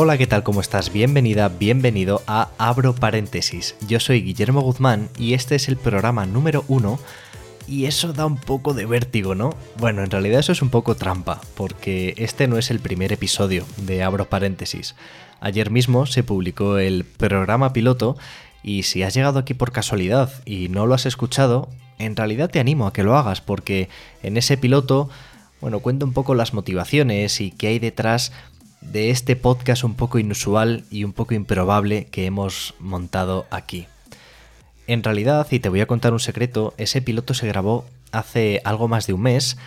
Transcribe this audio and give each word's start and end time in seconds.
Hola, 0.00 0.16
¿qué 0.16 0.28
tal? 0.28 0.44
¿Cómo 0.44 0.60
estás? 0.60 0.92
Bienvenida, 0.92 1.48
bienvenido 1.48 2.22
a 2.28 2.50
Abro 2.56 2.94
Paréntesis. 2.94 3.74
Yo 3.88 3.98
soy 3.98 4.22
Guillermo 4.22 4.60
Guzmán 4.60 5.08
y 5.18 5.34
este 5.34 5.56
es 5.56 5.66
el 5.66 5.76
programa 5.76 6.24
número 6.24 6.64
uno 6.68 7.00
y 7.66 7.86
eso 7.86 8.12
da 8.12 8.24
un 8.24 8.36
poco 8.36 8.74
de 8.74 8.86
vértigo, 8.86 9.34
¿no? 9.34 9.56
Bueno, 9.76 10.04
en 10.04 10.10
realidad 10.12 10.38
eso 10.38 10.52
es 10.52 10.62
un 10.62 10.70
poco 10.70 10.94
trampa, 10.94 11.40
porque 11.56 12.14
este 12.16 12.46
no 12.46 12.58
es 12.58 12.70
el 12.70 12.78
primer 12.78 13.12
episodio 13.12 13.64
de 13.76 14.04
Abro 14.04 14.26
Paréntesis. 14.26 14.94
Ayer 15.40 15.72
mismo 15.72 16.06
se 16.06 16.22
publicó 16.22 16.78
el 16.78 17.02
programa 17.04 17.72
piloto 17.72 18.16
y 18.62 18.84
si 18.84 19.02
has 19.02 19.14
llegado 19.14 19.40
aquí 19.40 19.54
por 19.54 19.72
casualidad 19.72 20.30
y 20.44 20.68
no 20.68 20.86
lo 20.86 20.94
has 20.94 21.06
escuchado, 21.06 21.70
en 21.98 22.14
realidad 22.14 22.50
te 22.50 22.60
animo 22.60 22.86
a 22.86 22.92
que 22.92 23.02
lo 23.02 23.16
hagas, 23.16 23.40
porque 23.40 23.88
en 24.22 24.36
ese 24.36 24.56
piloto, 24.58 25.10
bueno, 25.60 25.80
cuento 25.80 26.06
un 26.06 26.12
poco 26.12 26.36
las 26.36 26.54
motivaciones 26.54 27.40
y 27.40 27.50
qué 27.50 27.66
hay 27.66 27.78
detrás 27.80 28.30
de 28.80 29.10
este 29.10 29.36
podcast 29.36 29.84
un 29.84 29.94
poco 29.94 30.18
inusual 30.18 30.84
y 30.90 31.04
un 31.04 31.12
poco 31.12 31.34
improbable 31.34 32.06
que 32.06 32.26
hemos 32.26 32.74
montado 32.78 33.46
aquí. 33.50 33.86
En 34.86 35.02
realidad, 35.02 35.46
y 35.50 35.58
te 35.58 35.68
voy 35.68 35.80
a 35.80 35.86
contar 35.86 36.12
un 36.12 36.20
secreto, 36.20 36.74
ese 36.78 37.02
piloto 37.02 37.34
se 37.34 37.46
grabó 37.46 37.84
hace 38.12 38.62
algo 38.64 38.88
más 38.88 39.06
de 39.06 39.12
un 39.12 39.22
mes 39.22 39.58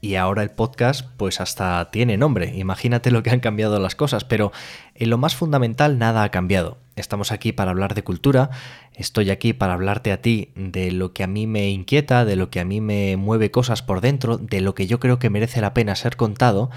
y 0.00 0.16
ahora 0.16 0.42
el 0.42 0.50
podcast 0.50 1.08
pues 1.16 1.40
hasta 1.40 1.90
tiene 1.90 2.16
nombre. 2.16 2.54
Imagínate 2.56 3.10
lo 3.10 3.22
que 3.22 3.30
han 3.30 3.40
cambiado 3.40 3.78
las 3.78 3.94
cosas, 3.94 4.24
pero 4.24 4.52
en 4.94 5.10
lo 5.10 5.18
más 5.18 5.34
fundamental 5.34 5.98
nada 5.98 6.22
ha 6.22 6.30
cambiado. 6.30 6.78
Estamos 6.96 7.32
aquí 7.32 7.52
para 7.52 7.70
hablar 7.70 7.94
de 7.94 8.04
cultura, 8.04 8.50
estoy 8.94 9.30
aquí 9.30 9.52
para 9.52 9.74
hablarte 9.74 10.12
a 10.12 10.22
ti 10.22 10.50
de 10.54 10.92
lo 10.92 11.12
que 11.12 11.24
a 11.24 11.26
mí 11.26 11.46
me 11.46 11.68
inquieta, 11.70 12.24
de 12.24 12.36
lo 12.36 12.50
que 12.50 12.60
a 12.60 12.64
mí 12.64 12.80
me 12.80 13.16
mueve 13.16 13.50
cosas 13.50 13.82
por 13.82 14.00
dentro, 14.00 14.38
de 14.38 14.60
lo 14.60 14.74
que 14.74 14.86
yo 14.86 15.00
creo 15.00 15.18
que 15.18 15.30
merece 15.30 15.60
la 15.60 15.74
pena 15.74 15.94
ser 15.94 16.16
contado. 16.16 16.70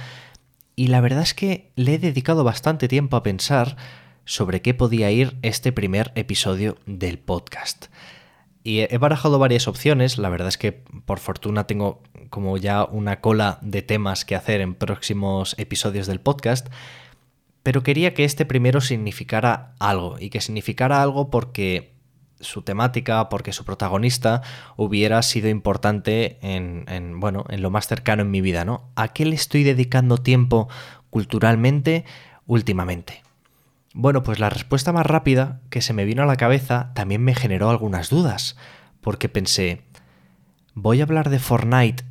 Y 0.80 0.88
la 0.88 1.02
verdad 1.02 1.24
es 1.24 1.34
que 1.34 1.74
le 1.76 1.96
he 1.96 2.00
dedicado 2.00 2.46
bastante 2.46 2.88
tiempo 2.88 3.18
a 3.18 3.22
pensar 3.22 3.76
sobre 4.24 4.62
qué 4.62 4.74
podía 4.74 5.12
ir 5.12 5.38
este 5.42 5.74
primer 5.74 6.14
episodio 6.16 6.78
del 6.86 7.20
podcast. 7.20 7.88
Y 8.64 8.80
he 8.80 8.98
barajado 8.98 9.40
varias 9.40 9.68
opciones, 9.68 10.18
la 10.18 10.30
verdad 10.30 10.48
es 10.48 10.58
que 10.58 10.72
por 10.72 11.20
fortuna 11.20 11.68
tengo 11.68 12.02
como 12.30 12.56
ya 12.56 12.86
una 12.86 13.20
cola 13.20 13.60
de 13.62 13.82
temas 13.82 14.24
que 14.24 14.36
hacer 14.36 14.62
en 14.62 14.74
próximos 14.74 15.54
episodios 15.60 16.08
del 16.08 16.22
podcast, 16.22 16.70
pero 17.62 17.84
quería 17.84 18.14
que 18.14 18.24
este 18.24 18.46
primero 18.46 18.80
significara 18.80 19.76
algo, 19.80 20.16
y 20.18 20.30
que 20.30 20.40
significara 20.40 21.02
algo 21.02 21.30
porque 21.30 21.99
su 22.40 22.62
temática, 22.62 23.30
porque 23.30 23.54
su 23.54 23.66
protagonista 23.66 24.42
hubiera 24.78 25.22
sido 25.22 25.50
importante 25.50 26.38
en, 26.42 26.86
en, 26.88 27.20
bueno, 27.20 27.46
en 27.50 27.62
lo 27.62 27.70
más 27.70 27.88
cercano 27.88 28.22
en 28.22 28.32
mi 28.32 28.42
vida, 28.42 28.66
¿no? 28.66 28.90
¿A 28.96 29.10
qué 29.10 29.26
le 29.26 29.36
estoy 29.36 29.64
dedicando 29.64 30.18
tiempo 30.18 30.70
culturalmente 31.10 32.06
últimamente? 32.46 33.24
Bueno, 33.94 34.24
pues 34.24 34.40
la 34.40 34.50
respuesta 34.50 34.94
más 34.94 35.06
rápida 35.06 35.62
que 35.70 35.82
se 35.82 35.94
me 35.94 36.06
vino 36.06 36.24
a 36.24 36.28
la 36.28 36.38
cabeza 36.38 36.92
también 36.94 37.24
me 37.24 37.36
generó 37.36 37.70
algunas 37.70 38.10
dudas, 38.10 38.56
porque 39.02 39.30
pensé, 39.30 39.82
voy 40.76 41.02
a 41.02 41.04
hablar 41.04 41.30
de 41.30 41.40
Fortnite 41.40 42.04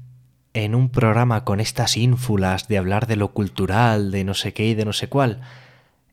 en 0.54 0.74
un 0.74 0.88
programa 0.88 1.44
con 1.44 1.60
estas 1.60 1.96
ínfulas 1.96 2.68
de 2.68 2.78
hablar 2.78 3.06
de 3.06 3.16
lo 3.16 3.28
cultural, 3.28 4.10
de 4.10 4.24
no 4.24 4.34
sé 4.34 4.52
qué 4.52 4.66
y 4.66 4.74
de 4.74 4.84
no 4.84 4.92
sé 4.92 5.08
cuál. 5.08 5.40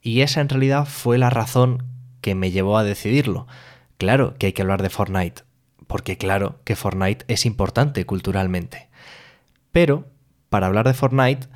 Y 0.02 0.22
esa 0.22 0.42
en 0.42 0.50
realidad 0.50 0.86
fue 0.86 1.18
la 1.18 1.32
razón 1.32 1.84
que 2.22 2.36
me 2.36 2.52
llevó 2.52 2.78
a 2.78 2.84
decidirlo. 2.84 3.48
Claro 3.98 4.36
que 4.38 4.48
hay 4.48 4.54
que 4.54 4.62
hablar 4.62 4.82
de 4.82 4.90
Fortnite, 4.90 5.44
porque 5.88 6.18
claro 6.18 6.60
que 6.64 6.76
Fortnite 6.76 7.26
es 7.28 7.46
importante 7.46 8.06
culturalmente. 8.06 8.90
Pero 9.72 10.06
para 10.50 10.68
hablar 10.68 10.88
de 10.88 10.94
Fortnite 10.94 11.48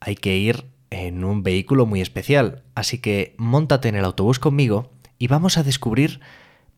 hay 0.00 0.16
que 0.16 0.36
ir 0.36 0.66
en 0.90 1.24
un 1.24 1.42
vehículo 1.42 1.86
muy 1.86 2.00
especial, 2.00 2.62
así 2.74 2.98
que 2.98 3.34
montate 3.38 3.88
en 3.88 3.96
el 3.96 4.04
autobús 4.04 4.38
conmigo 4.38 4.90
y 5.18 5.26
vamos 5.28 5.58
a 5.58 5.62
descubrir 5.62 6.20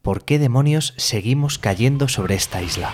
por 0.03 0.25
qué 0.25 0.39
demonios 0.39 0.95
seguimos 0.97 1.59
cayendo 1.59 2.09
sobre 2.09 2.35
esta 2.35 2.63
isla. 2.63 2.93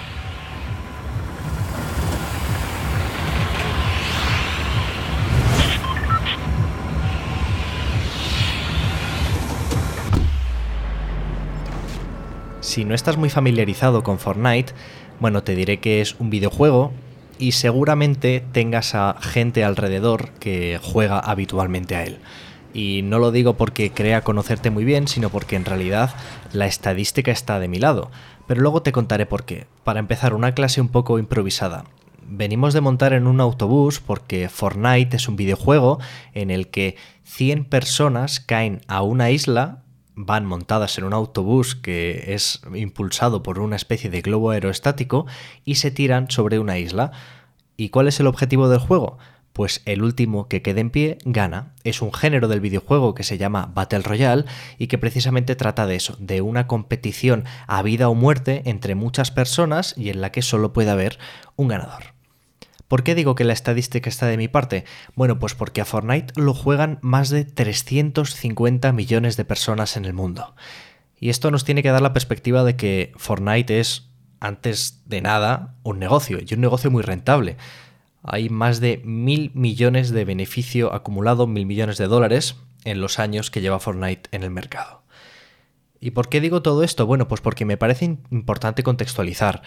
Si 12.74 12.84
no 12.84 12.96
estás 12.96 13.16
muy 13.16 13.30
familiarizado 13.30 14.02
con 14.02 14.18
Fortnite, 14.18 14.72
bueno, 15.20 15.44
te 15.44 15.54
diré 15.54 15.78
que 15.78 16.00
es 16.00 16.16
un 16.18 16.28
videojuego 16.28 16.90
y 17.38 17.52
seguramente 17.52 18.44
tengas 18.50 18.96
a 18.96 19.14
gente 19.20 19.62
alrededor 19.62 20.30
que 20.40 20.80
juega 20.82 21.20
habitualmente 21.20 21.94
a 21.94 22.02
él. 22.02 22.18
Y 22.72 23.02
no 23.04 23.20
lo 23.20 23.30
digo 23.30 23.54
porque 23.56 23.92
crea 23.92 24.22
conocerte 24.22 24.70
muy 24.70 24.84
bien, 24.84 25.06
sino 25.06 25.30
porque 25.30 25.54
en 25.54 25.64
realidad 25.64 26.16
la 26.52 26.66
estadística 26.66 27.30
está 27.30 27.60
de 27.60 27.68
mi 27.68 27.78
lado. 27.78 28.10
Pero 28.48 28.60
luego 28.60 28.82
te 28.82 28.90
contaré 28.90 29.24
por 29.24 29.44
qué. 29.44 29.68
Para 29.84 30.00
empezar, 30.00 30.34
una 30.34 30.50
clase 30.50 30.80
un 30.80 30.88
poco 30.88 31.20
improvisada. 31.20 31.84
Venimos 32.26 32.74
de 32.74 32.80
montar 32.80 33.12
en 33.12 33.28
un 33.28 33.40
autobús 33.40 34.00
porque 34.00 34.48
Fortnite 34.48 35.16
es 35.16 35.28
un 35.28 35.36
videojuego 35.36 36.00
en 36.32 36.50
el 36.50 36.66
que 36.66 36.96
100 37.22 37.66
personas 37.66 38.40
caen 38.40 38.80
a 38.88 39.02
una 39.02 39.30
isla 39.30 39.83
van 40.14 40.46
montadas 40.46 40.98
en 40.98 41.04
un 41.04 41.12
autobús 41.12 41.74
que 41.74 42.34
es 42.34 42.62
impulsado 42.74 43.42
por 43.42 43.58
una 43.58 43.76
especie 43.76 44.10
de 44.10 44.22
globo 44.22 44.50
aerostático 44.50 45.26
y 45.64 45.76
se 45.76 45.90
tiran 45.90 46.30
sobre 46.30 46.58
una 46.58 46.78
isla. 46.78 47.12
¿Y 47.76 47.88
cuál 47.88 48.08
es 48.08 48.20
el 48.20 48.26
objetivo 48.26 48.68
del 48.68 48.78
juego? 48.78 49.18
Pues 49.52 49.82
el 49.84 50.02
último 50.02 50.48
que 50.48 50.62
quede 50.62 50.80
en 50.80 50.90
pie 50.90 51.18
gana. 51.24 51.74
Es 51.84 52.02
un 52.02 52.12
género 52.12 52.48
del 52.48 52.60
videojuego 52.60 53.14
que 53.14 53.22
se 53.22 53.38
llama 53.38 53.70
Battle 53.72 54.00
Royale 54.00 54.44
y 54.78 54.88
que 54.88 54.98
precisamente 54.98 55.54
trata 55.56 55.86
de 55.86 55.96
eso, 55.96 56.16
de 56.18 56.40
una 56.40 56.66
competición 56.66 57.44
a 57.66 57.82
vida 57.82 58.08
o 58.08 58.14
muerte 58.14 58.62
entre 58.64 58.94
muchas 58.94 59.30
personas 59.30 59.94
y 59.96 60.10
en 60.10 60.20
la 60.20 60.32
que 60.32 60.42
solo 60.42 60.72
puede 60.72 60.90
haber 60.90 61.18
un 61.56 61.68
ganador. 61.68 62.13
¿Por 62.88 63.02
qué 63.02 63.14
digo 63.14 63.34
que 63.34 63.44
la 63.44 63.52
estadística 63.52 64.08
está 64.08 64.26
de 64.26 64.36
mi 64.36 64.48
parte? 64.48 64.84
Bueno, 65.14 65.38
pues 65.38 65.54
porque 65.54 65.80
a 65.80 65.84
Fortnite 65.84 66.32
lo 66.36 66.54
juegan 66.54 66.98
más 67.02 67.30
de 67.30 67.44
350 67.44 68.92
millones 68.92 69.36
de 69.36 69.44
personas 69.44 69.96
en 69.96 70.04
el 70.04 70.12
mundo. 70.12 70.54
Y 71.18 71.30
esto 71.30 71.50
nos 71.50 71.64
tiene 71.64 71.82
que 71.82 71.90
dar 71.90 72.02
la 72.02 72.12
perspectiva 72.12 72.64
de 72.64 72.76
que 72.76 73.12
Fortnite 73.16 73.80
es, 73.80 74.10
antes 74.40 75.02
de 75.06 75.22
nada, 75.22 75.76
un 75.82 75.98
negocio, 75.98 76.38
y 76.46 76.54
un 76.54 76.60
negocio 76.60 76.90
muy 76.90 77.02
rentable. 77.02 77.56
Hay 78.22 78.50
más 78.50 78.80
de 78.80 79.00
mil 79.04 79.50
millones 79.54 80.10
de 80.10 80.24
beneficio 80.24 80.92
acumulado, 80.92 81.46
mil 81.46 81.66
millones 81.66 81.96
de 81.98 82.06
dólares, 82.06 82.56
en 82.84 83.00
los 83.00 83.18
años 83.18 83.50
que 83.50 83.60
lleva 83.60 83.80
Fortnite 83.80 84.28
en 84.32 84.42
el 84.42 84.50
mercado. 84.50 85.02
¿Y 86.00 86.10
por 86.10 86.28
qué 86.28 86.42
digo 86.42 86.60
todo 86.60 86.82
esto? 86.82 87.06
Bueno, 87.06 87.28
pues 87.28 87.40
porque 87.40 87.64
me 87.64 87.78
parece 87.78 88.18
importante 88.30 88.82
contextualizar. 88.82 89.62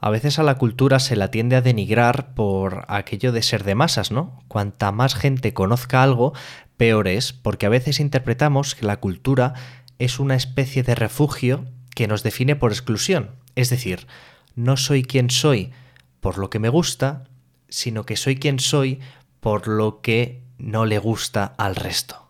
A 0.00 0.10
veces 0.10 0.38
a 0.38 0.44
la 0.44 0.56
cultura 0.56 1.00
se 1.00 1.16
la 1.16 1.30
tiende 1.30 1.56
a 1.56 1.60
denigrar 1.60 2.34
por 2.34 2.84
aquello 2.88 3.32
de 3.32 3.42
ser 3.42 3.64
de 3.64 3.74
masas, 3.74 4.12
¿no? 4.12 4.38
Cuanta 4.46 4.92
más 4.92 5.14
gente 5.14 5.52
conozca 5.52 6.04
algo, 6.04 6.34
peor 6.76 7.08
es, 7.08 7.32
porque 7.32 7.66
a 7.66 7.70
veces 7.70 7.98
interpretamos 7.98 8.76
que 8.76 8.86
la 8.86 8.98
cultura 8.98 9.54
es 9.98 10.20
una 10.20 10.36
especie 10.36 10.84
de 10.84 10.94
refugio 10.94 11.64
que 11.96 12.06
nos 12.06 12.22
define 12.22 12.54
por 12.54 12.70
exclusión. 12.70 13.32
Es 13.56 13.70
decir, 13.70 14.06
no 14.54 14.76
soy 14.76 15.02
quien 15.02 15.30
soy 15.30 15.72
por 16.20 16.38
lo 16.38 16.48
que 16.48 16.60
me 16.60 16.68
gusta, 16.68 17.24
sino 17.68 18.04
que 18.04 18.16
soy 18.16 18.36
quien 18.36 18.60
soy 18.60 19.00
por 19.40 19.66
lo 19.66 20.00
que 20.00 20.44
no 20.58 20.84
le 20.84 20.98
gusta 20.98 21.54
al 21.58 21.74
resto. 21.74 22.27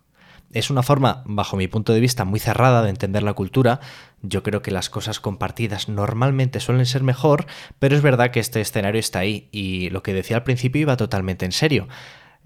Es 0.52 0.70
una 0.70 0.82
forma, 0.82 1.22
bajo 1.26 1.56
mi 1.56 1.68
punto 1.68 1.92
de 1.92 2.00
vista, 2.00 2.24
muy 2.24 2.40
cerrada 2.40 2.82
de 2.82 2.88
entender 2.88 3.22
la 3.22 3.34
cultura. 3.34 3.80
Yo 4.22 4.42
creo 4.42 4.62
que 4.62 4.70
las 4.70 4.88
cosas 4.88 5.20
compartidas 5.20 5.90
normalmente 5.90 6.60
suelen 6.60 6.86
ser 6.86 7.02
mejor, 7.02 7.46
pero 7.78 7.94
es 7.94 8.02
verdad 8.02 8.30
que 8.30 8.40
este 8.40 8.60
escenario 8.60 8.98
está 8.98 9.18
ahí 9.18 9.48
y 9.52 9.90
lo 9.90 10.02
que 10.02 10.14
decía 10.14 10.36
al 10.36 10.44
principio 10.44 10.80
iba 10.80 10.96
totalmente 10.96 11.44
en 11.44 11.52
serio. 11.52 11.86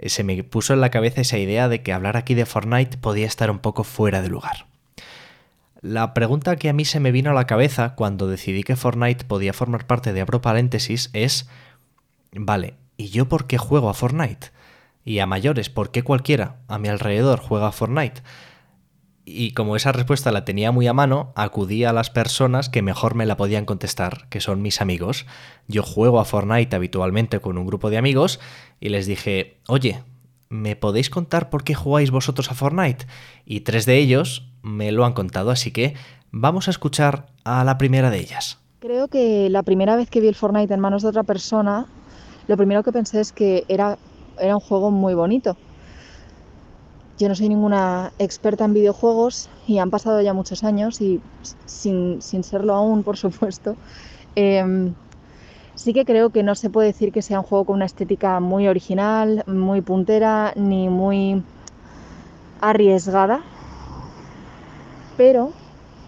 Se 0.05 0.25
me 0.25 0.43
puso 0.43 0.75
en 0.75 0.81
la 0.81 0.91
cabeza 0.91 1.21
esa 1.21 1.39
idea 1.39 1.69
de 1.69 1.83
que 1.83 1.93
hablar 1.93 2.17
aquí 2.17 2.35
de 2.35 2.47
Fortnite 2.47 2.99
podía 2.99 3.27
estar 3.27 3.51
un 3.51 3.61
poco 3.61 3.85
fuera 3.85 4.21
de 4.21 4.29
lugar. 4.29 4.67
La 5.81 6.13
pregunta 6.15 6.57
que 6.57 6.69
a 6.69 6.73
mí 6.73 6.85
se 6.85 7.01
me 7.01 7.13
vino 7.13 7.31
a 7.31 7.35
la 7.35 7.47
cabeza 7.47 7.95
cuando 7.95 8.27
decidí 8.27 8.65
que 8.65 8.77
Fortnite 8.77 9.25
podía 9.25 9.53
formar 9.53 9.87
parte 9.87 10.13
de 10.13 10.21
Abro 10.21 10.41
Paréntesis 10.41 11.11
es 11.13 11.49
vale, 12.33 12.75
¿y 12.97 13.11
yo 13.11 13.29
por 13.29 13.47
qué 13.47 13.59
juego 13.59 13.89
a 13.89 13.95
Fortnite? 13.95 14.49
Y 15.05 15.19
a 15.19 15.27
mayores, 15.27 15.71
¿por 15.71 15.91
qué 15.91 16.03
cualquiera 16.03 16.61
a 16.69 16.79
mi 16.79 16.89
alrededor 16.89 17.41
juega 17.41 17.73
Fortnite? 17.73 18.23
Y 19.25 19.53
como 19.53 19.77
esa 19.77 19.93
respuesta 19.93 20.33
la 20.33 20.45
tenía 20.45 20.73
muy 20.73 20.87
a 20.89 20.93
mano, 20.93 21.33
acudí 21.37 21.85
a 21.85 21.93
las 21.93 22.11
personas 22.11 22.69
que 22.69 22.83
mejor 22.83 23.15
me 23.15 23.27
la 23.27 23.37
podían 23.37 23.65
contestar, 23.65 24.29
que 24.29 24.41
son 24.41 24.63
mis 24.63 24.81
amigos. 24.81 25.27
Yo 25.69 25.83
juego 25.83 26.19
a 26.19 26.25
Fortnite 26.25 26.75
habitualmente 26.75 27.41
con 27.41 27.57
un 27.57 27.67
grupo 27.67 27.89
de 27.89 27.99
amigos 27.99 28.41
y 28.81 28.89
les 28.89 29.07
dije, 29.07 29.61
oye, 29.69 30.03
¿me 30.49 30.75
podéis 30.75 31.09
contar 31.09 31.51
por 31.51 31.63
qué 31.63 31.75
jugáis 31.75 32.11
vosotros 32.11 32.51
a 32.51 32.55
Fortnite? 32.55 33.07
Y 33.45 33.61
tres 33.61 33.87
de 33.87 33.99
ellos 33.99 34.49
me 34.63 34.91
lo 34.91 35.05
han 35.05 35.13
contado, 35.13 35.51
así 35.51 35.71
que 35.71 35.95
vamos 36.33 36.67
a 36.67 36.73
escuchar 36.73 37.27
a 37.45 37.63
la 37.63 37.79
primera 37.79 38.11
de 38.11 38.19
ellas. 38.19 38.59
Creo 38.81 39.07
que 39.07 39.49
la 39.49 39.63
primera 39.63 39.95
vez 39.95 40.11
que 40.11 40.21
vi 40.21 40.27
el 40.27 40.35
Fortnite 40.35 40.75
en 40.75 40.81
manos 40.81 41.03
de 41.03 41.09
otra 41.09 41.23
persona, 41.23 41.87
lo 42.49 42.57
primero 42.57 42.83
que 42.83 42.91
pensé 42.91 43.21
es 43.21 43.31
que 43.31 43.65
era, 43.69 43.99
era 44.39 44.55
un 44.55 44.61
juego 44.61 44.91
muy 44.91 45.15
bonito 45.15 45.57
yo 47.23 47.29
no 47.29 47.37
soy 47.37 47.49
ninguna 47.49 48.13
experta 48.19 48.65
en 48.65 48.75
videojuegos 48.75 49.49
y 49.69 49.79
han 49.79 49.91
pasado 49.91 50.21
ya 50.21 50.35
muchos 50.35 50.65
años 50.65 51.01
y 51.01 51.21
sin, 51.67 52.21
serlo 52.21 52.75
aún, 52.75 53.05
por 53.05 53.17
supuesto. 53.17 53.77
Em, 54.35 54.93
sí 55.77 55.93
que 55.93 56.05
creo 56.05 56.31
que 56.31 56.43
no 56.43 56.57
se 56.57 56.69
puede 56.69 56.89
decir 56.89 57.13
que 57.13 57.23
sea 57.23 57.39
un 57.39 57.45
juego 57.45 57.67
con 57.67 57.77
una 57.77 57.87
estética 57.87 58.41
muy 58.41 58.67
original, 58.67 59.45
muy 59.47 59.81
puntera, 59.83 60.53
ni 60.57 60.89
muy 60.89 61.45
arriesgada. 62.61 63.41
Pero 65.17 65.53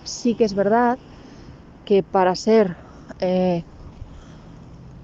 sí 0.02 0.34
que 0.34 0.44
es 0.44 0.54
verdad 0.54 0.98
que 1.84 2.02
para 2.02 2.34
ser, 2.34 2.76
eh, 3.20 3.62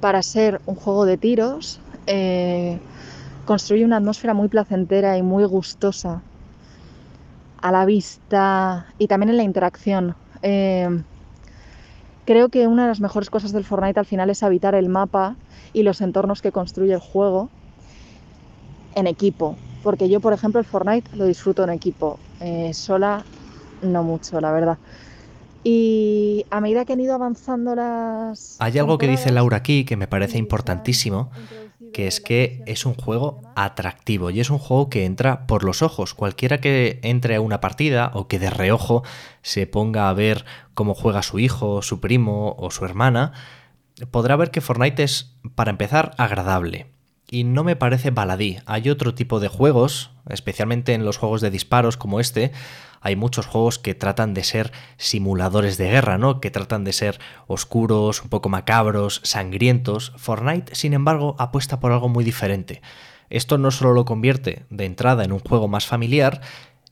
para 0.00 0.22
ser 0.22 0.60
un 0.66 0.74
juego 0.74 1.04
de 1.04 1.18
tiros, 1.18 1.78
eh, 2.08 2.80
construye 3.50 3.84
una 3.84 3.96
atmósfera 3.96 4.32
muy 4.32 4.46
placentera 4.46 5.18
y 5.18 5.22
muy 5.22 5.42
gustosa 5.42 6.22
a 7.60 7.72
la 7.72 7.84
vista 7.84 8.86
y 8.96 9.08
también 9.08 9.30
en 9.30 9.38
la 9.38 9.42
interacción. 9.42 10.14
Eh, 10.42 11.02
creo 12.26 12.48
que 12.48 12.68
una 12.68 12.82
de 12.82 12.90
las 12.90 13.00
mejores 13.00 13.28
cosas 13.28 13.50
del 13.50 13.64
Fortnite 13.64 13.98
al 13.98 14.06
final 14.06 14.30
es 14.30 14.44
habitar 14.44 14.76
el 14.76 14.88
mapa 14.88 15.34
y 15.72 15.82
los 15.82 16.00
entornos 16.00 16.42
que 16.42 16.52
construye 16.52 16.92
el 16.92 17.00
juego 17.00 17.48
en 18.94 19.08
equipo. 19.08 19.56
Porque 19.82 20.08
yo, 20.08 20.20
por 20.20 20.32
ejemplo, 20.32 20.60
el 20.60 20.64
Fortnite 20.64 21.16
lo 21.16 21.24
disfruto 21.24 21.64
en 21.64 21.70
equipo. 21.70 22.20
Eh, 22.38 22.72
sola, 22.72 23.24
no 23.82 24.04
mucho, 24.04 24.40
la 24.40 24.52
verdad. 24.52 24.78
Y 25.64 26.46
a 26.50 26.60
medida 26.60 26.84
que 26.84 26.92
han 26.92 27.00
ido 27.00 27.16
avanzando 27.16 27.74
las... 27.74 28.58
Hay 28.60 28.78
algo 28.78 28.96
que 28.96 29.08
dice 29.08 29.32
Laura 29.32 29.56
aquí 29.56 29.84
que 29.84 29.96
me 29.96 30.06
parece 30.06 30.38
importantísimo 30.38 31.30
que 31.92 32.06
es 32.06 32.20
que 32.20 32.62
es 32.66 32.86
un 32.86 32.94
juego 32.94 33.40
atractivo 33.56 34.30
y 34.30 34.40
es 34.40 34.50
un 34.50 34.58
juego 34.58 34.90
que 34.90 35.04
entra 35.04 35.46
por 35.46 35.64
los 35.64 35.82
ojos. 35.82 36.14
Cualquiera 36.14 36.60
que 36.60 37.00
entre 37.02 37.36
a 37.36 37.40
una 37.40 37.60
partida 37.60 38.10
o 38.14 38.28
que 38.28 38.38
de 38.38 38.50
reojo 38.50 39.02
se 39.42 39.66
ponga 39.66 40.08
a 40.08 40.14
ver 40.14 40.44
cómo 40.74 40.94
juega 40.94 41.22
su 41.22 41.38
hijo, 41.38 41.82
su 41.82 42.00
primo 42.00 42.54
o 42.58 42.70
su 42.70 42.84
hermana, 42.84 43.32
podrá 44.10 44.36
ver 44.36 44.50
que 44.50 44.60
Fortnite 44.60 45.02
es, 45.02 45.36
para 45.54 45.70
empezar, 45.70 46.12
agradable. 46.16 46.86
Y 47.30 47.44
no 47.44 47.62
me 47.62 47.76
parece 47.76 48.10
baladí. 48.10 48.58
Hay 48.66 48.90
otro 48.90 49.14
tipo 49.14 49.38
de 49.38 49.48
juegos, 49.48 50.10
especialmente 50.28 50.94
en 50.94 51.04
los 51.04 51.16
juegos 51.16 51.40
de 51.40 51.50
disparos 51.50 51.96
como 51.96 52.18
este, 52.18 52.50
hay 53.00 53.16
muchos 53.16 53.46
juegos 53.46 53.78
que 53.78 53.94
tratan 53.94 54.34
de 54.34 54.44
ser 54.44 54.72
simuladores 54.98 55.78
de 55.78 55.88
guerra, 55.88 56.18
¿no? 56.18 56.40
Que 56.40 56.50
tratan 56.50 56.84
de 56.84 56.92
ser 56.92 57.18
oscuros, 57.46 58.22
un 58.22 58.28
poco 58.28 58.50
macabros, 58.50 59.20
sangrientos. 59.24 60.12
Fortnite, 60.16 60.74
sin 60.74 60.92
embargo, 60.92 61.34
apuesta 61.38 61.80
por 61.80 61.92
algo 61.92 62.10
muy 62.10 62.24
diferente. 62.24 62.82
Esto 63.30 63.56
no 63.56 63.70
solo 63.70 63.94
lo 63.94 64.04
convierte 64.04 64.66
de 64.68 64.84
entrada 64.84 65.24
en 65.24 65.32
un 65.32 65.38
juego 65.38 65.66
más 65.66 65.86
familiar, 65.86 66.42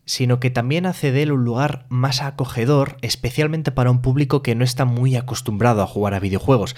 sino 0.07 0.41
que 0.41 0.49
también 0.49 0.87
hace 0.87 1.13
de 1.13 1.25
él 1.25 1.33
un 1.33 1.45
lugar 1.45 1.85
más 1.91 2.23
acogedor, 2.23 2.97
especialmente 3.03 3.73
para 3.73 3.91
un 3.91 4.01
público 4.01 4.43
que 4.43 4.55
no 4.55 4.65
está 4.65 4.87
muy 4.87 5.15
acostumbrado 5.17 5.83
a 5.83 5.87
jugar 5.87 6.15
a 6.15 6.21
videojuegos. 6.21 6.75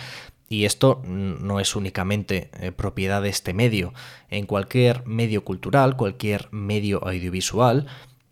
Y 0.53 0.65
esto 0.65 1.01
no 1.07 1.61
es 1.61 1.77
únicamente 1.77 2.51
eh, 2.59 2.73
propiedad 2.73 3.23
de 3.23 3.29
este 3.29 3.55
medio. 3.55 3.95
En 4.31 4.47
cualquier 4.47 5.07
medio 5.07 5.45
cultural, 5.45 5.97
cualquier 5.97 6.49
medio 6.51 7.07
audiovisual, 7.07 7.87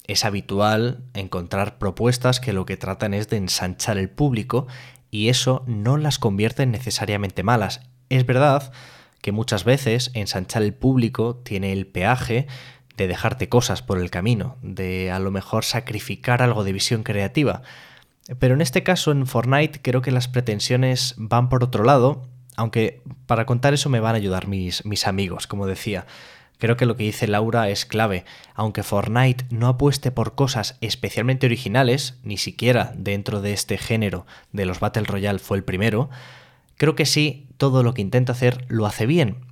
es 0.08 0.24
habitual 0.24 1.04
encontrar 1.14 1.78
propuestas 1.78 2.40
que 2.40 2.52
lo 2.52 2.66
que 2.66 2.76
tratan 2.76 3.14
es 3.14 3.28
de 3.28 3.36
ensanchar 3.36 3.98
el 3.98 4.10
público 4.10 4.66
y 5.12 5.28
eso 5.28 5.62
no 5.68 5.96
las 5.96 6.18
convierte 6.18 6.64
en 6.64 6.72
necesariamente 6.72 7.44
malas. 7.44 7.82
Es 8.08 8.26
verdad 8.26 8.72
que 9.20 9.30
muchas 9.30 9.62
veces 9.62 10.10
ensanchar 10.14 10.62
el 10.62 10.74
público 10.74 11.36
tiene 11.36 11.72
el 11.72 11.86
peaje 11.86 12.48
de 12.96 13.06
dejarte 13.06 13.48
cosas 13.48 13.80
por 13.80 14.00
el 14.00 14.10
camino, 14.10 14.56
de 14.60 15.12
a 15.12 15.20
lo 15.20 15.30
mejor 15.30 15.64
sacrificar 15.64 16.42
algo 16.42 16.64
de 16.64 16.72
visión 16.72 17.04
creativa. 17.04 17.62
Pero 18.38 18.54
en 18.54 18.60
este 18.60 18.82
caso, 18.82 19.10
en 19.10 19.26
Fortnite, 19.26 19.80
creo 19.80 20.02
que 20.02 20.10
las 20.10 20.28
pretensiones 20.28 21.14
van 21.16 21.48
por 21.48 21.64
otro 21.64 21.84
lado, 21.84 22.26
aunque 22.56 23.02
para 23.26 23.46
contar 23.46 23.72
eso 23.72 23.88
me 23.88 24.00
van 24.00 24.14
a 24.14 24.18
ayudar 24.18 24.48
mis, 24.48 24.84
mis 24.84 25.06
amigos, 25.06 25.46
como 25.46 25.66
decía. 25.66 26.06
Creo 26.58 26.76
que 26.76 26.86
lo 26.86 26.96
que 26.96 27.04
dice 27.04 27.28
Laura 27.28 27.70
es 27.70 27.86
clave. 27.86 28.24
Aunque 28.54 28.82
Fortnite 28.82 29.46
no 29.50 29.68
apueste 29.68 30.10
por 30.10 30.34
cosas 30.34 30.76
especialmente 30.80 31.46
originales, 31.46 32.18
ni 32.24 32.36
siquiera 32.36 32.92
dentro 32.96 33.40
de 33.40 33.52
este 33.52 33.78
género 33.78 34.26
de 34.52 34.66
los 34.66 34.80
Battle 34.80 35.04
Royale 35.04 35.38
fue 35.38 35.56
el 35.56 35.64
primero, 35.64 36.10
creo 36.76 36.96
que 36.96 37.06
sí, 37.06 37.46
todo 37.56 37.82
lo 37.82 37.94
que 37.94 38.02
intenta 38.02 38.32
hacer 38.32 38.64
lo 38.68 38.86
hace 38.86 39.06
bien. 39.06 39.46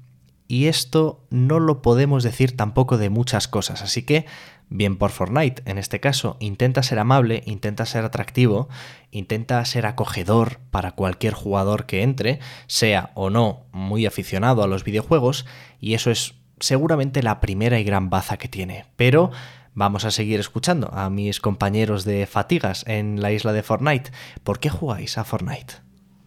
Y 0.49 0.67
esto 0.67 1.25
no 1.31 1.61
lo 1.61 1.81
podemos 1.81 2.23
decir 2.23 2.57
tampoco 2.57 2.99
de 2.99 3.11
muchas 3.11 3.49
cosas, 3.49 3.83
así 3.83 4.03
que 4.03 4.27
bien 4.69 4.97
por 4.97 5.11
Fortnite, 5.11 5.63
en 5.71 5.79
este 5.79 6.01
caso, 6.01 6.37
intenta 6.41 6.83
ser 6.83 6.99
amable, 6.99 7.43
intenta 7.47 7.87
ser 7.87 8.05
atractivo, 8.05 8.69
intenta 9.11 9.65
ser 9.65 9.87
acogedor 9.87 10.59
para 10.71 10.93
cualquier 10.93 11.35
jugador 11.35 11.87
que 11.87 12.03
entre, 12.03 12.39
sea 12.67 13.11
o 13.15 13.31
no 13.31 13.67
muy 13.73 14.07
aficionado 14.07 14.63
a 14.63 14.69
los 14.69 14.85
videojuegos, 14.85 15.47
y 15.81 15.95
eso 15.95 16.11
es 16.11 16.35
seguramente 16.59 17.23
la 17.23 17.41
primera 17.41 17.79
y 17.79 17.85
gran 17.85 18.11
baza 18.11 18.39
que 18.39 18.49
tiene. 18.49 18.85
Pero 18.97 19.31
vamos 19.75 20.05
a 20.05 20.11
seguir 20.11 20.41
escuchando 20.41 20.89
a 20.93 21.11
mis 21.11 21.41
compañeros 21.41 22.05
de 22.05 22.27
fatigas 22.27 22.87
en 22.89 23.21
la 23.21 23.33
isla 23.33 23.53
de 23.53 23.63
Fortnite. 23.63 24.11
¿Por 24.43 24.59
qué 24.59 24.69
jugáis 24.69 25.19
a 25.19 25.25
Fortnite? 25.25 25.75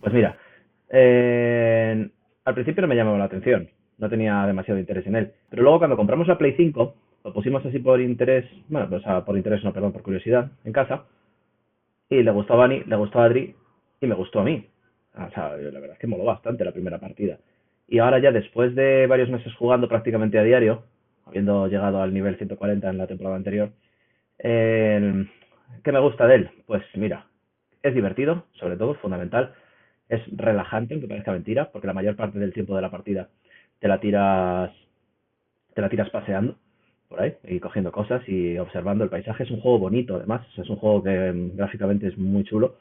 Pues 0.01 0.13
mira, 0.13 0.37
eh, 0.89 2.09
al 2.45 2.53
principio 2.53 2.81
no 2.81 2.87
me 2.87 2.95
llamaba 2.95 3.17
la 3.17 3.25
atención, 3.25 3.69
no 3.97 4.09
tenía 4.09 4.45
demasiado 4.45 4.79
interés 4.79 5.05
en 5.07 5.15
él. 5.15 5.33
Pero 5.49 5.63
luego 5.63 5.79
cuando 5.79 5.97
compramos 5.97 6.27
la 6.27 6.37
Play 6.37 6.53
5, 6.55 6.95
lo 7.23 7.33
pusimos 7.33 7.65
así 7.65 7.79
por 7.79 7.99
interés, 7.99 8.45
bueno, 8.67 8.89
pues 8.89 9.03
por 9.25 9.35
interés, 9.37 9.63
no, 9.63 9.73
perdón, 9.73 9.91
por 9.91 10.03
curiosidad, 10.03 10.51
en 10.63 10.73
casa. 10.73 11.05
Y 12.09 12.23
le 12.23 12.31
gustó 12.31 12.53
a 12.53 12.57
Bani, 12.57 12.83
le 12.85 12.95
gustó 12.95 13.19
a 13.19 13.25
Adri 13.25 13.55
y 14.01 14.07
me 14.07 14.15
gustó 14.15 14.39
a 14.39 14.43
mí. 14.43 14.67
O 15.15 15.29
sea, 15.31 15.57
la 15.57 15.79
verdad 15.79 15.93
es 15.93 15.99
que 15.99 16.07
moló 16.07 16.23
bastante 16.23 16.63
la 16.65 16.71
primera 16.71 16.99
partida. 16.99 17.37
Y 17.87 17.99
ahora 17.99 18.19
ya 18.19 18.31
después 18.31 18.73
de 18.75 19.05
varios 19.07 19.29
meses 19.29 19.53
jugando 19.55 19.87
prácticamente 19.87 20.39
a 20.39 20.43
diario, 20.43 20.83
habiendo 21.25 21.67
llegado 21.67 22.01
al 22.01 22.13
nivel 22.13 22.37
140 22.37 22.89
en 22.89 22.97
la 22.97 23.07
temporada 23.07 23.35
anterior, 23.35 23.71
¿qué 24.37 25.91
me 25.91 25.99
gusta 25.99 26.25
de 26.27 26.35
él? 26.35 26.49
Pues 26.65 26.83
mira, 26.95 27.27
es 27.83 27.93
divertido, 27.93 28.45
sobre 28.53 28.77
todo, 28.77 28.95
fundamental. 28.95 29.53
Es 30.07 30.21
relajante, 30.35 30.93
aunque 30.93 31.07
parezca 31.07 31.31
mentira, 31.31 31.71
porque 31.71 31.87
la 31.87 31.93
mayor 31.93 32.15
parte 32.15 32.39
del 32.39 32.53
tiempo 32.53 32.75
de 32.75 32.81
la 32.81 32.89
partida 32.89 33.29
te 33.79 33.87
la 33.87 33.99
tiras, 33.99 34.71
te 35.75 35.81
la 35.81 35.89
tiras 35.89 36.09
paseando 36.09 36.57
por 37.09 37.21
ahí 37.21 37.33
y 37.43 37.59
cogiendo 37.59 37.91
cosas 37.91 38.21
y 38.27 38.57
observando 38.57 39.03
el 39.03 39.09
paisaje. 39.09 39.43
Es 39.43 39.51
un 39.51 39.61
juego 39.61 39.79
bonito, 39.79 40.15
además. 40.15 40.45
Es 40.57 40.69
un 40.69 40.77
juego 40.77 41.03
que 41.03 41.31
mm, 41.31 41.57
gráficamente 41.57 42.07
es 42.07 42.17
muy 42.17 42.43
chulo 42.45 42.75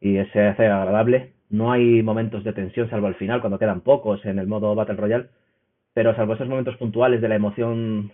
y 0.00 0.16
se 0.32 0.40
hace 0.42 0.66
agradable 0.66 1.34
no 1.50 1.70
hay 1.70 2.02
momentos 2.02 2.42
de 2.42 2.52
tensión, 2.52 2.90
salvo 2.90 3.06
al 3.06 3.14
final, 3.14 3.40
cuando 3.40 3.58
quedan 3.60 3.82
pocos 3.82 4.24
en 4.24 4.38
el 4.38 4.46
modo 4.46 4.74
Battle 4.74 4.96
Royale. 4.96 5.28
Pero 5.94 6.14
salvo 6.16 6.34
esos 6.34 6.48
momentos 6.48 6.76
puntuales 6.76 7.20
de 7.20 7.28
la 7.28 7.36
emoción 7.36 8.10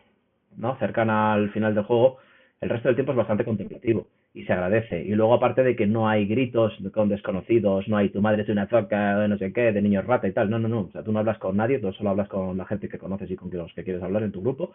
¿no? 0.57 0.77
cercana 0.79 1.33
al 1.33 1.51
final 1.51 1.75
del 1.75 1.85
juego, 1.85 2.19
el 2.61 2.69
resto 2.69 2.89
del 2.89 2.97
tiempo 2.97 3.13
es 3.13 3.19
bastante 3.19 3.45
contemplativo 3.45 4.09
y 4.35 4.45
se 4.45 4.53
agradece. 4.53 5.03
Y 5.03 5.15
luego, 5.15 5.33
aparte 5.35 5.63
de 5.63 5.75
que 5.77 5.87
no 5.87 6.09
hay 6.09 6.27
gritos 6.27 6.77
con 6.93 7.09
desconocidos, 7.09 7.89
no 7.89 7.97
hay 7.97 8.11
tu 8.11 8.21
madre 8.21 8.43
es 8.43 8.49
una 8.51 8.67
zoca, 8.67 9.19
de 9.19 9.29
no 9.29 9.39
sé 9.39 9.53
qué, 9.53 9.73
de 9.73 9.81
niños 9.81 10.05
rata 10.07 10.29
y 10.29 10.33
tal. 10.33 10.51
No, 10.51 10.59
no, 10.59 10.69
no. 10.69 10.81
O 10.83 10.91
sea, 10.93 11.03
tú 11.03 11.13
no 11.13 11.21
hablas 11.21 11.39
con 11.39 11.57
nadie, 11.57 11.79
tú 11.79 11.91
solo 11.93 12.11
hablas 12.11 12.29
con 12.29 12.59
la 12.59 12.67
gente 12.67 12.89
que 12.89 12.99
conoces 12.99 13.31
y 13.31 13.37
con 13.37 13.51
los 13.51 13.73
que 13.73 13.85
quieres 13.85 14.03
hablar 14.03 14.23
en 14.25 14.33
tu 14.33 14.43
grupo. 14.43 14.75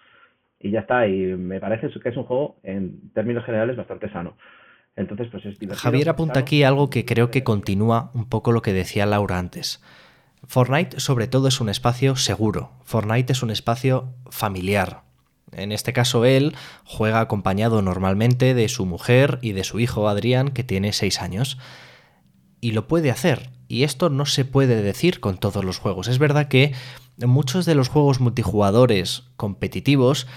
Y 0.59 0.71
ya 0.71 0.81
está. 0.81 1.07
Y 1.07 1.35
me 1.37 1.59
parece 1.59 1.89
que 1.99 2.09
es 2.09 2.17
un 2.17 2.23
juego, 2.23 2.57
en 2.63 3.11
términos 3.13 3.45
generales, 3.45 3.75
bastante 3.75 4.11
sano. 4.11 4.37
Entonces, 4.95 5.27
pues 5.29 5.45
es 5.45 5.57
Javier 5.77 6.09
apunta 6.09 6.39
aquí 6.39 6.63
algo 6.63 6.89
que 6.89 7.05
creo 7.05 7.29
que 7.29 7.43
continúa 7.43 8.11
un 8.13 8.29
poco 8.29 8.51
lo 8.51 8.61
que 8.61 8.73
decía 8.73 9.05
Laura 9.05 9.37
antes. 9.37 9.83
Fortnite 10.47 10.99
sobre 10.99 11.27
todo 11.27 11.47
es 11.47 11.59
un 11.59 11.69
espacio 11.69 12.15
seguro. 12.15 12.71
Fortnite 12.83 13.33
es 13.33 13.43
un 13.43 13.49
espacio 13.49 14.13
familiar. 14.29 15.01
En 15.51 15.71
este 15.71 15.91
caso 15.91 16.25
él 16.25 16.55
juega 16.85 17.19
acompañado 17.19 17.81
normalmente 17.81 18.53
de 18.53 18.69
su 18.69 18.85
mujer 18.85 19.39
y 19.41 19.53
de 19.53 19.63
su 19.63 19.79
hijo 19.79 20.07
Adrián 20.07 20.49
que 20.49 20.63
tiene 20.63 20.93
6 20.93 21.21
años. 21.21 21.57
Y 22.61 22.71
lo 22.71 22.87
puede 22.87 23.11
hacer. 23.11 23.49
Y 23.67 23.83
esto 23.83 24.09
no 24.09 24.25
se 24.25 24.45
puede 24.45 24.81
decir 24.81 25.19
con 25.19 25.37
todos 25.37 25.63
los 25.63 25.79
juegos. 25.79 26.07
Es 26.07 26.19
verdad 26.19 26.47
que 26.47 26.73
muchos 27.17 27.65
de 27.65 27.75
los 27.75 27.89
juegos 27.89 28.19
multijugadores 28.19 29.23
competitivos 29.37 30.27